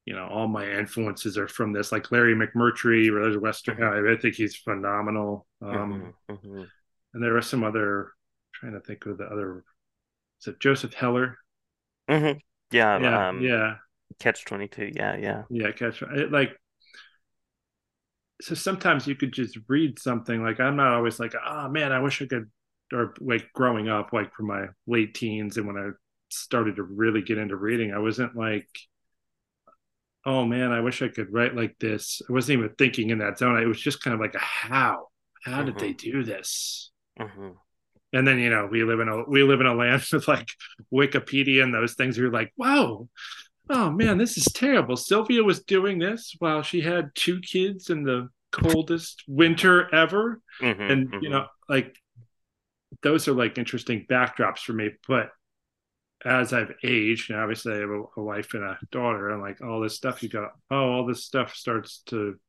you 0.05 0.13
know, 0.13 0.27
all 0.27 0.47
my 0.47 0.69
influences 0.69 1.37
are 1.37 1.47
from 1.47 1.71
this, 1.71 1.91
like 1.91 2.11
Larry 2.11 2.35
McMurtry 2.35 3.09
or 3.09 3.21
there's 3.21 3.37
Western. 3.37 3.77
Mm-hmm. 3.77 4.17
I 4.17 4.21
think 4.21 4.35
he's 4.35 4.55
phenomenal. 4.55 5.47
Um, 5.61 6.13
mm-hmm. 6.29 6.33
Mm-hmm. 6.33 6.63
And 7.13 7.23
there 7.23 7.37
are 7.37 7.41
some 7.41 7.63
other, 7.63 8.11
trying 8.53 8.73
to 8.73 8.81
think 8.81 9.05
of 9.05 9.17
the 9.17 9.25
other. 9.25 9.63
Is 10.41 10.47
it 10.47 10.59
Joseph 10.59 10.93
Heller? 10.93 11.37
Mm-hmm. 12.09 12.39
Yeah, 12.71 12.99
yeah, 12.99 13.29
um, 13.29 13.41
yeah. 13.41 13.75
Catch 14.19 14.45
twenty 14.45 14.67
two. 14.67 14.91
Yeah, 14.93 15.15
yeah, 15.15 15.43
yeah. 15.49 15.71
Catch 15.71 16.01
it, 16.01 16.31
like. 16.31 16.57
So 18.43 18.55
sometimes 18.55 19.07
you 19.07 19.15
could 19.15 19.31
just 19.31 19.57
read 19.67 19.99
something 19.99 20.43
like 20.43 20.59
I'm 20.59 20.75
not 20.75 20.93
always 20.93 21.19
like, 21.19 21.33
oh 21.33 21.69
man, 21.69 21.91
I 21.91 21.99
wish 21.99 22.21
I 22.21 22.25
could, 22.25 22.49
or 22.91 23.13
like 23.19 23.47
growing 23.53 23.87
up, 23.87 24.11
like 24.11 24.33
from 24.33 24.47
my 24.47 24.65
late 24.85 25.13
teens 25.13 25.57
and 25.57 25.65
when 25.65 25.77
I 25.77 25.91
started 26.29 26.75
to 26.75 26.83
really 26.83 27.21
get 27.21 27.37
into 27.37 27.55
reading, 27.55 27.93
I 27.93 27.99
wasn't 27.99 28.35
like, 28.35 28.67
oh 30.25 30.45
man, 30.45 30.71
I 30.71 30.81
wish 30.81 31.01
I 31.01 31.07
could 31.07 31.31
write 31.31 31.55
like 31.55 31.75
this. 31.79 32.21
I 32.29 32.33
wasn't 32.33 32.59
even 32.59 32.75
thinking 32.77 33.11
in 33.11 33.19
that 33.19 33.37
zone. 33.37 33.61
It 33.61 33.65
was 33.65 33.81
just 33.81 34.03
kind 34.03 34.13
of 34.13 34.19
like 34.19 34.35
a 34.35 34.39
how. 34.39 35.07
How 35.43 35.57
mm-hmm. 35.57 35.65
did 35.65 35.79
they 35.79 35.93
mm-hmm. 35.93 36.11
do 36.11 36.23
this? 36.23 36.91
Mm-hmm 37.19 37.49
and 38.13 38.27
then 38.27 38.39
you 38.39 38.49
know 38.49 38.67
we 38.71 38.83
live 38.83 38.99
in 38.99 39.09
a 39.09 39.23
we 39.27 39.43
live 39.43 39.59
in 39.59 39.65
a 39.65 39.73
land 39.73 40.05
with 40.13 40.27
like 40.27 40.47
wikipedia 40.93 41.63
and 41.63 41.73
those 41.73 41.95
things 41.95 42.17
you're 42.17 42.31
like 42.31 42.53
wow 42.55 43.07
oh 43.69 43.89
man 43.89 44.17
this 44.17 44.37
is 44.37 44.45
terrible. 44.45 44.97
Sylvia 44.97 45.43
was 45.43 45.63
doing 45.63 45.99
this 45.99 46.35
while 46.39 46.61
she 46.61 46.81
had 46.81 47.11
two 47.15 47.39
kids 47.39 47.89
in 47.89 48.03
the 48.03 48.29
coldest 48.51 49.23
winter 49.27 49.93
ever. 49.93 50.41
Mm-hmm, 50.61 50.81
and 50.81 51.07
mm-hmm. 51.07 51.23
you 51.23 51.29
know 51.29 51.47
like 51.69 51.95
those 53.01 53.27
are 53.27 53.33
like 53.33 53.57
interesting 53.57 54.05
backdrops 54.09 54.59
for 54.59 54.73
me. 54.73 54.91
But 55.07 55.29
as 56.25 56.53
i've 56.53 56.71
aged 56.85 57.29
and 57.29 57.37
obviously 57.37 57.73
i 57.73 57.79
have 57.79 57.89
a, 57.89 58.01
a 58.15 58.23
wife 58.23 58.53
and 58.53 58.63
a 58.63 58.77
daughter 58.93 59.31
and 59.31 59.41
like 59.41 59.61
all 59.61 59.81
this 59.81 59.97
stuff 59.97 60.23
you 60.23 60.29
got 60.29 60.51
oh 60.71 60.93
all 60.93 61.05
this 61.05 61.25
stuff 61.25 61.53
starts 61.53 62.01
to 62.05 62.39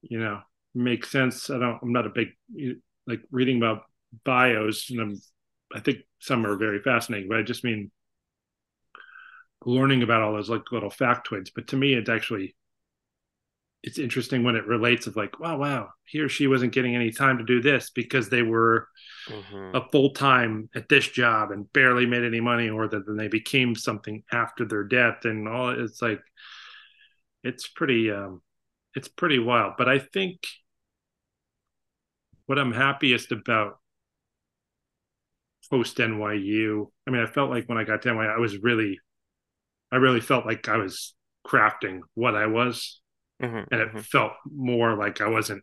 you 0.00 0.18
know 0.18 0.40
make 0.74 1.04
sense. 1.04 1.50
I 1.50 1.58
don't 1.58 1.78
i'm 1.82 1.92
not 1.92 2.06
a 2.06 2.10
big 2.10 2.28
like 3.06 3.20
reading 3.30 3.56
about 3.56 3.82
bios, 4.24 4.90
and 4.90 5.00
I'm, 5.00 5.20
I 5.74 5.80
think 5.80 5.98
some 6.20 6.46
are 6.46 6.56
very 6.56 6.80
fascinating, 6.80 7.28
but 7.28 7.38
I 7.38 7.42
just 7.42 7.64
mean 7.64 7.90
learning 9.64 10.02
about 10.02 10.22
all 10.22 10.34
those 10.34 10.50
like 10.50 10.72
little 10.72 10.90
factoids. 10.90 11.50
But 11.54 11.68
to 11.68 11.76
me, 11.76 11.94
it's 11.94 12.08
actually 12.08 12.54
it's 13.82 13.98
interesting 13.98 14.42
when 14.42 14.56
it 14.56 14.66
relates 14.66 15.06
of 15.06 15.16
like, 15.16 15.38
wow, 15.38 15.56
wow, 15.56 15.88
he 16.04 16.20
or 16.20 16.28
she 16.28 16.48
wasn't 16.48 16.72
getting 16.72 16.96
any 16.96 17.12
time 17.12 17.38
to 17.38 17.44
do 17.44 17.60
this 17.60 17.90
because 17.90 18.28
they 18.28 18.42
were 18.42 18.88
mm-hmm. 19.28 19.76
a 19.76 19.88
full 19.92 20.10
time 20.10 20.68
at 20.74 20.88
this 20.88 21.06
job 21.08 21.52
and 21.52 21.72
barely 21.72 22.04
made 22.04 22.24
any 22.24 22.40
money, 22.40 22.68
or 22.68 22.88
that 22.88 23.06
then 23.06 23.16
they 23.16 23.28
became 23.28 23.74
something 23.74 24.22
after 24.32 24.64
their 24.64 24.84
death, 24.84 25.24
and 25.24 25.48
all. 25.48 25.70
It's 25.70 26.02
like 26.02 26.20
it's 27.44 27.68
pretty, 27.68 28.10
um, 28.10 28.42
it's 28.94 29.08
pretty 29.08 29.38
wild. 29.38 29.74
But 29.78 29.88
I 29.88 30.00
think 30.00 30.40
what 32.46 32.58
I'm 32.58 32.72
happiest 32.72 33.30
about 33.30 33.78
post 35.70 35.98
NYU, 35.98 36.86
I 37.06 37.10
mean, 37.10 37.22
I 37.22 37.26
felt 37.26 37.50
like 37.50 37.68
when 37.68 37.78
I 37.78 37.84
got 37.84 38.02
to 38.02 38.08
NYU, 38.08 38.34
I 38.34 38.38
was 38.38 38.58
really, 38.58 38.98
I 39.90 39.96
really 39.96 40.20
felt 40.20 40.46
like 40.46 40.68
I 40.68 40.76
was 40.76 41.14
crafting 41.46 42.00
what 42.14 42.34
I 42.34 42.46
was. 42.46 43.00
Mm-hmm, 43.42 43.72
and 43.72 43.80
it 43.80 43.88
mm-hmm. 43.88 43.98
felt 43.98 44.32
more 44.44 44.96
like 44.96 45.20
I 45.20 45.28
wasn't, 45.28 45.62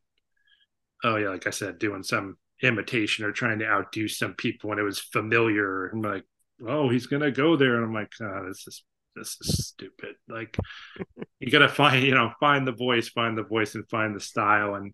oh, 1.03 1.17
yeah, 1.17 1.29
like 1.29 1.45
I 1.45 1.49
said, 1.49 1.77
doing 1.77 2.03
some 2.03 2.37
imitation 2.63 3.25
or 3.25 3.31
trying 3.31 3.59
to 3.59 3.67
outdo 3.67 4.07
some 4.07 4.33
people 4.33 4.69
when 4.69 4.79
it 4.79 4.83
was 4.83 4.99
familiar. 4.99 5.87
And 5.87 6.03
like, 6.03 6.23
oh, 6.65 6.89
he's 6.89 7.07
going 7.07 7.21
to 7.21 7.31
go 7.31 7.57
there. 7.57 7.75
And 7.75 7.85
I'm 7.85 7.93
like, 7.93 8.13
oh, 8.21 8.45
this 8.47 8.65
is, 8.65 8.83
this 9.15 9.37
is 9.41 9.67
stupid. 9.67 10.15
Like, 10.29 10.57
you 11.39 11.51
got 11.51 11.59
to 11.59 11.69
find, 11.69 12.03
you 12.03 12.15
know, 12.15 12.31
find 12.39 12.65
the 12.65 12.71
voice, 12.71 13.09
find 13.09 13.37
the 13.37 13.43
voice 13.43 13.75
and 13.75 13.87
find 13.89 14.15
the 14.15 14.21
style. 14.21 14.75
And 14.75 14.93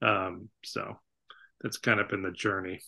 um, 0.00 0.48
so 0.64 0.96
that's 1.60 1.78
kind 1.78 1.98
of 1.98 2.08
been 2.08 2.22
the 2.22 2.30
journey. 2.30 2.80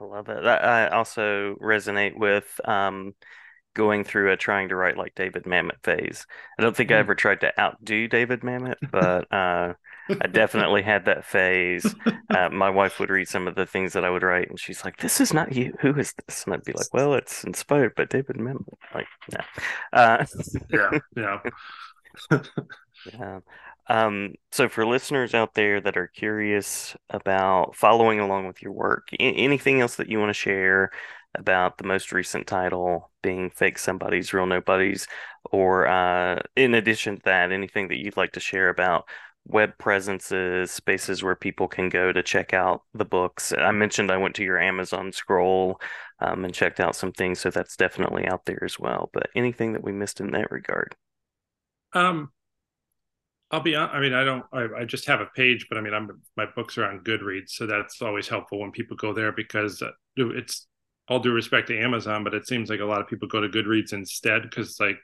I 0.00 0.04
love 0.04 0.28
it. 0.28 0.44
I 0.44 0.88
also 0.88 1.56
resonate 1.60 2.16
with 2.16 2.46
um, 2.64 3.14
going 3.78 4.02
through 4.02 4.32
a 4.32 4.36
trying 4.36 4.68
to 4.68 4.76
write 4.76 4.96
like 4.96 5.14
David 5.14 5.44
Mamet 5.44 5.80
phase. 5.84 6.26
I 6.58 6.62
don't 6.62 6.76
think 6.76 6.90
I 6.90 6.96
hmm. 6.96 7.00
ever 7.00 7.14
tried 7.14 7.40
to 7.42 7.58
outdo 7.58 8.08
David 8.08 8.40
Mamet, 8.40 8.74
but 8.90 9.32
uh, 9.32 9.74
I 10.10 10.26
definitely 10.26 10.82
had 10.82 11.04
that 11.04 11.24
phase. 11.24 11.94
Uh, 12.28 12.48
my 12.52 12.70
wife 12.70 12.98
would 12.98 13.08
read 13.08 13.28
some 13.28 13.46
of 13.46 13.54
the 13.54 13.66
things 13.66 13.92
that 13.92 14.04
I 14.04 14.10
would 14.10 14.24
write, 14.24 14.50
and 14.50 14.58
she's 14.58 14.84
like, 14.84 14.96
"This 14.98 15.20
is 15.20 15.32
not 15.32 15.52
you. 15.52 15.74
Who 15.80 15.96
is 15.96 16.12
this?" 16.26 16.44
And 16.44 16.54
I'd 16.54 16.64
be 16.64 16.72
like, 16.72 16.92
"Well, 16.92 17.14
it's 17.14 17.44
inspired 17.44 17.94
by 17.94 18.04
David 18.04 18.36
Mamet." 18.36 18.64
Like, 18.92 19.06
no. 19.32 19.40
Uh, 19.92 20.26
yeah, 20.70 20.98
yeah. 21.16 22.40
yeah. 23.14 23.40
Um, 23.90 24.34
so 24.50 24.68
for 24.68 24.84
listeners 24.84 25.34
out 25.34 25.54
there 25.54 25.80
that 25.80 25.96
are 25.96 26.08
curious 26.08 26.96
about 27.08 27.76
following 27.76 28.18
along 28.20 28.46
with 28.48 28.60
your 28.60 28.72
work, 28.72 29.08
anything 29.18 29.80
else 29.80 29.96
that 29.96 30.08
you 30.08 30.18
want 30.18 30.30
to 30.30 30.34
share 30.34 30.90
about 31.34 31.78
the 31.78 31.84
most 31.84 32.12
recent 32.12 32.46
title 32.46 33.10
being 33.22 33.50
Fake 33.50 33.78
Somebodies 33.78 34.32
Real 34.32 34.46
Nobodies, 34.46 35.06
or 35.50 35.86
uh, 35.86 36.40
in 36.56 36.74
addition 36.74 37.16
to 37.16 37.22
that, 37.24 37.52
anything 37.52 37.88
that 37.88 37.98
you'd 37.98 38.16
like 38.16 38.32
to 38.32 38.40
share 38.40 38.68
about 38.68 39.04
web 39.46 39.72
presences, 39.78 40.70
spaces 40.70 41.22
where 41.22 41.34
people 41.34 41.68
can 41.68 41.88
go 41.88 42.12
to 42.12 42.22
check 42.22 42.52
out 42.52 42.82
the 42.94 43.04
books. 43.04 43.52
I 43.56 43.72
mentioned 43.72 44.10
I 44.10 44.18
went 44.18 44.34
to 44.36 44.44
your 44.44 44.60
Amazon 44.60 45.10
scroll 45.10 45.80
um, 46.20 46.44
and 46.44 46.54
checked 46.54 46.80
out 46.80 46.94
some 46.94 47.12
things, 47.12 47.40
so 47.40 47.50
that's 47.50 47.76
definitely 47.76 48.26
out 48.26 48.44
there 48.44 48.62
as 48.62 48.78
well. 48.78 49.10
But 49.12 49.30
anything 49.34 49.72
that 49.72 49.82
we 49.82 49.92
missed 49.92 50.20
in 50.20 50.30
that 50.32 50.50
regard? 50.50 50.94
Um, 51.94 52.30
I'll 53.50 53.60
be 53.60 53.74
I 53.74 53.98
mean, 54.00 54.12
I 54.12 54.24
don't, 54.24 54.44
I, 54.52 54.66
I, 54.80 54.84
just 54.84 55.06
have 55.06 55.22
a 55.22 55.30
page, 55.34 55.66
but 55.70 55.78
I 55.78 55.80
mean, 55.80 55.94
I'm, 55.94 56.20
my 56.36 56.44
books 56.54 56.76
are 56.76 56.84
on 56.84 57.00
Goodreads. 57.00 57.50
So 57.50 57.66
that's 57.66 58.02
always 58.02 58.28
helpful 58.28 58.60
when 58.60 58.72
people 58.72 58.96
go 58.96 59.14
there 59.14 59.32
because 59.32 59.80
uh, 59.80 59.92
it's 60.16 60.66
all 61.08 61.20
due 61.20 61.32
respect 61.32 61.68
to 61.68 61.78
Amazon, 61.78 62.22
but 62.22 62.34
it 62.34 62.46
seems 62.46 62.68
like 62.68 62.80
a 62.80 62.84
lot 62.84 63.00
of 63.00 63.08
people 63.08 63.28
go 63.28 63.40
to 63.40 63.48
Goodreads 63.48 63.92
instead 63.92 64.42
because 64.42 64.78
like 64.78 64.98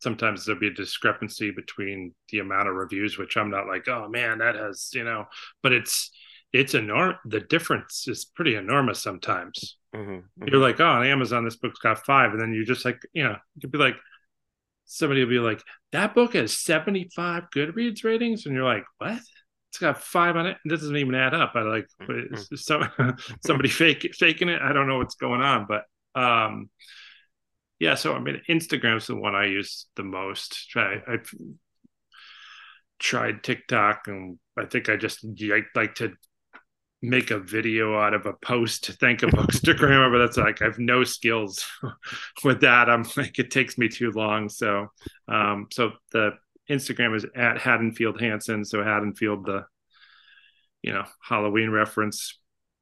sometimes 0.00 0.44
there'll 0.44 0.60
be 0.60 0.68
a 0.68 0.74
discrepancy 0.74 1.50
between 1.50 2.14
the 2.30 2.38
amount 2.38 2.68
of 2.68 2.74
reviews, 2.74 3.18
which 3.18 3.36
I'm 3.36 3.50
not 3.50 3.66
like, 3.66 3.88
oh 3.88 4.08
man, 4.08 4.38
that 4.38 4.54
has, 4.54 4.90
you 4.92 5.04
know, 5.04 5.24
but 5.62 5.72
it's, 5.72 6.10
it's 6.52 6.74
enormous. 6.74 7.18
The 7.26 7.40
difference 7.40 8.06
is 8.06 8.24
pretty 8.24 8.54
enormous 8.54 9.02
sometimes. 9.02 9.76
Mm-hmm, 9.94 10.10
mm-hmm. 10.10 10.48
You're 10.48 10.60
like, 10.60 10.80
oh, 10.80 10.86
on 10.86 11.06
Amazon, 11.06 11.44
this 11.44 11.56
book's 11.56 11.80
got 11.80 12.04
five, 12.06 12.32
and 12.32 12.40
then 12.40 12.52
you 12.52 12.64
just 12.64 12.84
like, 12.84 13.00
you 13.12 13.24
know, 13.24 13.36
you 13.54 13.60
could 13.60 13.72
be 13.72 13.78
like, 13.78 13.96
somebody 14.84 15.22
will 15.22 15.30
be 15.30 15.38
like, 15.38 15.62
that 15.92 16.14
book 16.14 16.34
has 16.34 16.56
75 16.56 17.44
Goodreads 17.54 18.04
ratings, 18.04 18.46
and 18.46 18.54
you're 18.54 18.64
like, 18.64 18.84
what? 18.98 19.20
It's 19.70 19.78
got 19.78 20.02
five 20.02 20.36
on 20.36 20.46
it. 20.46 20.56
It 20.64 20.68
doesn't 20.68 20.96
even 20.96 21.14
add 21.14 21.34
up. 21.34 21.52
I 21.54 21.62
like 21.62 21.88
mm-hmm. 22.02 22.56
so, 22.56 22.82
somebody 23.46 23.68
fake 23.68 24.14
faking 24.14 24.48
it. 24.48 24.62
I 24.62 24.72
don't 24.72 24.88
know 24.88 24.98
what's 24.98 25.16
going 25.16 25.42
on, 25.42 25.66
but 25.68 25.84
um, 26.18 26.70
yeah. 27.78 27.94
So 27.94 28.14
I 28.14 28.20
mean, 28.20 28.40
Instagram's 28.48 29.06
the 29.06 29.16
one 29.16 29.34
I 29.34 29.46
use 29.46 29.86
the 29.96 30.04
most. 30.04 30.70
Try 30.70 31.02
I've 31.06 31.30
tried 32.98 33.42
TikTok, 33.42 34.08
and 34.08 34.38
I 34.56 34.64
think 34.64 34.88
I 34.88 34.96
just 34.96 35.24
I 35.24 35.62
like 35.74 35.96
to 35.96 36.14
make 37.00 37.30
a 37.30 37.38
video 37.38 37.96
out 37.96 38.12
of 38.12 38.26
a 38.26 38.32
post 38.32 38.84
to 38.84 38.92
thank 38.92 39.22
a 39.22 39.26
bookstagrammer, 39.26 40.10
but 40.10 40.18
that's 40.18 40.36
like 40.36 40.60
I 40.62 40.66
have 40.66 40.78
no 40.78 41.04
skills 41.04 41.64
with 42.44 42.60
that. 42.62 42.88
I'm 42.88 43.04
like 43.16 43.38
it 43.38 43.50
takes 43.50 43.78
me 43.78 43.88
too 43.88 44.10
long. 44.12 44.48
So 44.48 44.88
um 45.28 45.66
so 45.70 45.92
the 46.12 46.32
Instagram 46.70 47.16
is 47.16 47.26
at 47.34 47.58
Haddonfield 47.58 48.20
Hanson. 48.20 48.64
So 48.64 48.82
Haddonfield 48.82 49.46
the 49.46 49.64
you 50.82 50.92
know 50.92 51.04
Halloween 51.22 51.70
reference. 51.70 52.38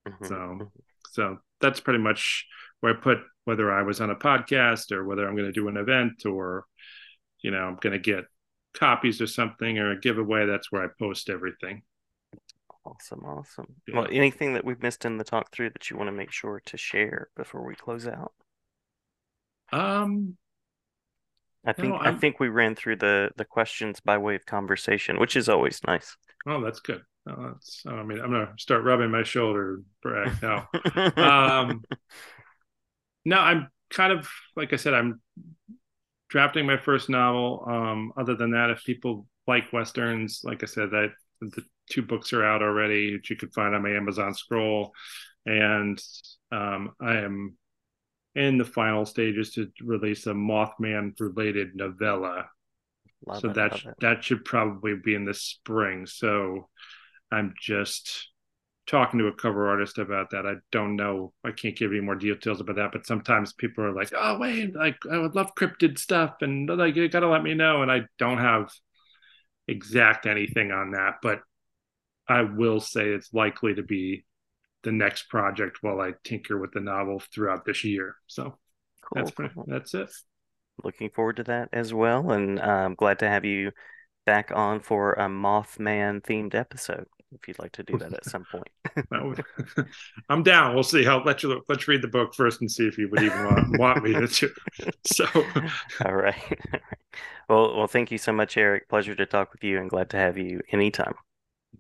Mm-hmm. 0.07 0.25
So 0.27 0.35
mm-hmm. 0.35 0.65
so 1.13 1.39
that's 1.61 1.81
pretty 1.81 2.01
much 2.01 2.47
where 2.81 2.93
I 2.93 3.01
put 3.01 3.19
whether 3.45 3.73
I 3.73 3.83
was 3.83 4.01
on 4.01 4.11
a 4.11 4.17
podcast 4.17 4.93
or 4.93 5.05
whether 5.05 5.27
I'm 5.27 5.37
going 5.37 5.47
to 5.47 5.53
do 5.53 5.69
an 5.69 5.77
event 5.77 6.27
or 6.27 6.65
you 7.41 7.51
know 7.51 7.59
I'm 7.59 7.77
going 7.77 7.93
to 7.93 7.99
get 7.99 8.25
copies 8.75 9.21
or 9.21 9.27
something 9.27 9.79
or 9.79 9.93
a 9.93 10.01
giveaway. 10.01 10.47
That's 10.47 10.71
where 10.71 10.85
I 10.85 10.89
post 10.99 11.31
everything. 11.31 11.83
Awesome, 12.85 13.25
awesome. 13.25 13.75
Yeah. 13.89 13.97
Well, 13.97 14.09
anything 14.13 14.55
that 14.55 14.65
we've 14.65 14.81
missed 14.81 15.05
in 15.05 15.19
the 15.19 15.25
talk 15.25 15.51
through 15.51 15.71
that 15.71 15.91
you 15.91 15.97
want 15.97 16.09
to 16.09 16.13
make 16.13 16.31
sure 16.31 16.63
to 16.67 16.77
share 16.77 17.29
before 17.37 17.67
we 17.67 17.75
close 17.75 18.07
out? 18.07 18.33
Um, 19.73 20.37
I 21.67 21.73
think 21.73 21.89
no, 21.89 21.99
I 22.01 22.15
think 22.15 22.39
we 22.39 22.49
ran 22.49 22.75
through 22.75 22.97
the 22.97 23.31
the 23.37 23.45
questions 23.45 24.01
by 24.01 24.19
way 24.19 24.35
of 24.37 24.47
conversation, 24.47 25.19
which 25.19 25.37
is 25.37 25.49
always 25.49 25.81
nice. 25.87 26.17
Oh, 26.47 26.63
that's 26.63 26.81
good. 26.81 27.03
Oh, 27.29 27.53
that's, 27.53 27.83
I 27.87 28.03
mean, 28.05 28.21
I'm 28.21 28.31
gonna 28.31 28.53
start 28.57 28.85
rubbing 28.85 29.11
my 29.11 29.25
shoulder, 29.25 29.83
brag 30.03 30.33
now. 30.43 30.69
um, 31.17 31.83
no, 33.25 33.39
I'm 33.39 33.69
kind 33.91 34.13
of 34.13 34.29
like 34.55 34.73
I 34.73 34.77
said, 34.77 34.95
I'm 34.95 35.21
drafting 36.29 36.67
my 36.67 36.77
first 36.77 37.09
novel. 37.09 37.65
Um, 37.67 38.13
other 38.17 38.37
than 38.37 38.53
that, 38.53 38.71
if 38.71 38.85
people 38.85 39.27
like 39.47 39.73
westerns, 39.73 40.43
like 40.45 40.63
I 40.63 40.67
said, 40.67 40.91
that 40.91 41.11
the 41.41 41.65
two 41.91 42.03
books 42.03 42.33
are 42.33 42.45
out 42.45 42.63
already, 42.63 43.15
which 43.15 43.31
you 43.31 43.37
can 43.37 43.51
find 43.51 43.75
on 43.75 43.83
my 43.83 43.91
Amazon 43.91 44.35
scroll. 44.35 44.93
And 45.45 46.01
um, 46.51 46.93
I 47.01 47.19
am 47.19 47.57
in 48.37 48.59
the 48.59 48.65
final 48.65 49.07
stages 49.07 49.53
to 49.55 49.73
release 49.81 50.27
a 50.27 50.33
Mothman 50.35 51.19
related 51.19 51.75
novella. 51.75 52.51
Love 53.27 53.41
so 53.41 53.49
it, 53.49 53.55
that 53.55 53.83
that 54.01 54.23
should 54.23 54.45
probably 54.45 54.95
be 54.95 55.15
in 55.15 55.25
the 55.25 55.35
spring. 55.35 56.07
So 56.07 56.69
I'm 57.33 57.55
just 57.61 58.29
talking 58.87 59.19
to 59.19 59.27
a 59.27 59.35
cover 59.35 59.69
artist 59.69 59.99
about 59.99 60.31
that. 60.31 60.47
I 60.47 60.57
don't 60.71 60.97
know. 60.97 61.33
I 61.43 61.51
can't 61.51 61.77
give 61.77 61.91
any 61.91 62.01
more 62.01 62.15
details 62.15 62.61
about 62.61 62.77
that. 62.77 62.93
But 62.93 63.07
sometimes 63.07 63.55
people 63.55 63.85
are 63.85 63.95
like, 63.95 64.13
"Oh, 64.15 64.39
wait, 64.39 64.77
like 64.77 64.99
I 65.11 65.17
would 65.17 65.35
love 65.35 65.55
cryptid 65.55 65.99
stuff," 65.99 66.37
and 66.43 66.69
like 66.69 66.95
you 66.95 67.09
got 67.09 67.21
to 67.21 67.29
let 67.29 67.43
me 67.43 67.55
know. 67.55 67.81
And 67.81 67.91
I 67.91 68.03
don't 68.19 68.39
have 68.39 68.71
exact 69.67 70.27
anything 70.27 70.73
on 70.73 70.91
that, 70.91 71.17
but 71.23 71.41
I 72.29 72.43
will 72.43 72.81
say 72.81 73.09
it's 73.09 73.33
likely 73.33 73.75
to 73.75 73.83
be 73.83 74.25
the 74.87 74.93
next 74.93 75.25
project 75.25 75.79
while 75.81 76.01
I 76.01 76.13
tinker 76.23 76.59
with 76.59 76.71
the 76.71 76.81
novel 76.81 77.21
throughout 77.35 77.65
this 77.65 77.83
year. 77.83 78.15
So 78.29 78.45
cool, 78.45 78.57
that's 79.17 79.33
pretty, 79.33 79.53
cool. 79.53 79.65
that's 79.67 79.93
it. 79.95 80.09
Looking 80.85 81.11
forward 81.11 81.37
to 81.37 81.45
that 81.45 81.71
as 81.73 81.93
well, 81.93 82.31
and 82.31 82.61
I'm 82.61 82.95
glad 82.95 83.19
to 83.19 83.29
have 83.29 83.45
you 83.45 83.73
back 84.25 84.53
on 84.55 84.79
for 84.81 85.15
a 85.15 85.27
Mothman 85.27 86.23
themed 86.23 86.55
episode. 86.55 87.07
If 87.33 87.49
you'd 87.49 87.59
like 87.59 87.73
to 87.73 87.83
do 87.83 87.99
that 87.99 88.13
at 88.13 88.25
some 88.25 88.45
point, 88.45 88.69
I'm 90.29 90.45
down. 90.45 90.75
We'll 90.75 90.85
see. 90.85 91.05
I'll 91.05 91.25
let 91.25 91.43
you 91.43 91.61
let's 91.69 91.89
read 91.89 92.01
the 92.01 92.09
book 92.09 92.33
first 92.33 92.61
and 92.61 92.71
see 92.71 92.87
if 92.87 92.97
you 92.97 93.09
would 93.11 93.23
even 93.23 93.45
want, 93.45 93.79
want 93.79 94.05
me 94.05 94.13
to. 94.13 94.51
So, 95.05 95.27
all 96.05 96.15
right. 96.15 96.61
Well, 97.49 97.77
well, 97.77 97.89
thank 97.89 98.13
you 98.13 98.19
so 98.19 98.33
much, 98.33 98.57
Eric. 98.57 98.89
Pleasure 98.89 99.17
to 99.17 99.27
talk 99.27 99.53
with 99.53 99.65
you, 99.65 99.81
and 99.81 99.91
glad 99.91 100.11
to 100.11 100.17
have 100.17 100.39
you 100.39 100.61
anytime. 100.71 101.15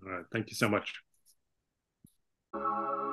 All 0.05 0.11
right. 0.11 0.25
Thank 0.33 0.51
you 0.51 0.57
so 0.57 0.69
much. 0.69 1.06
Thank 2.59 3.03
you. 3.05 3.06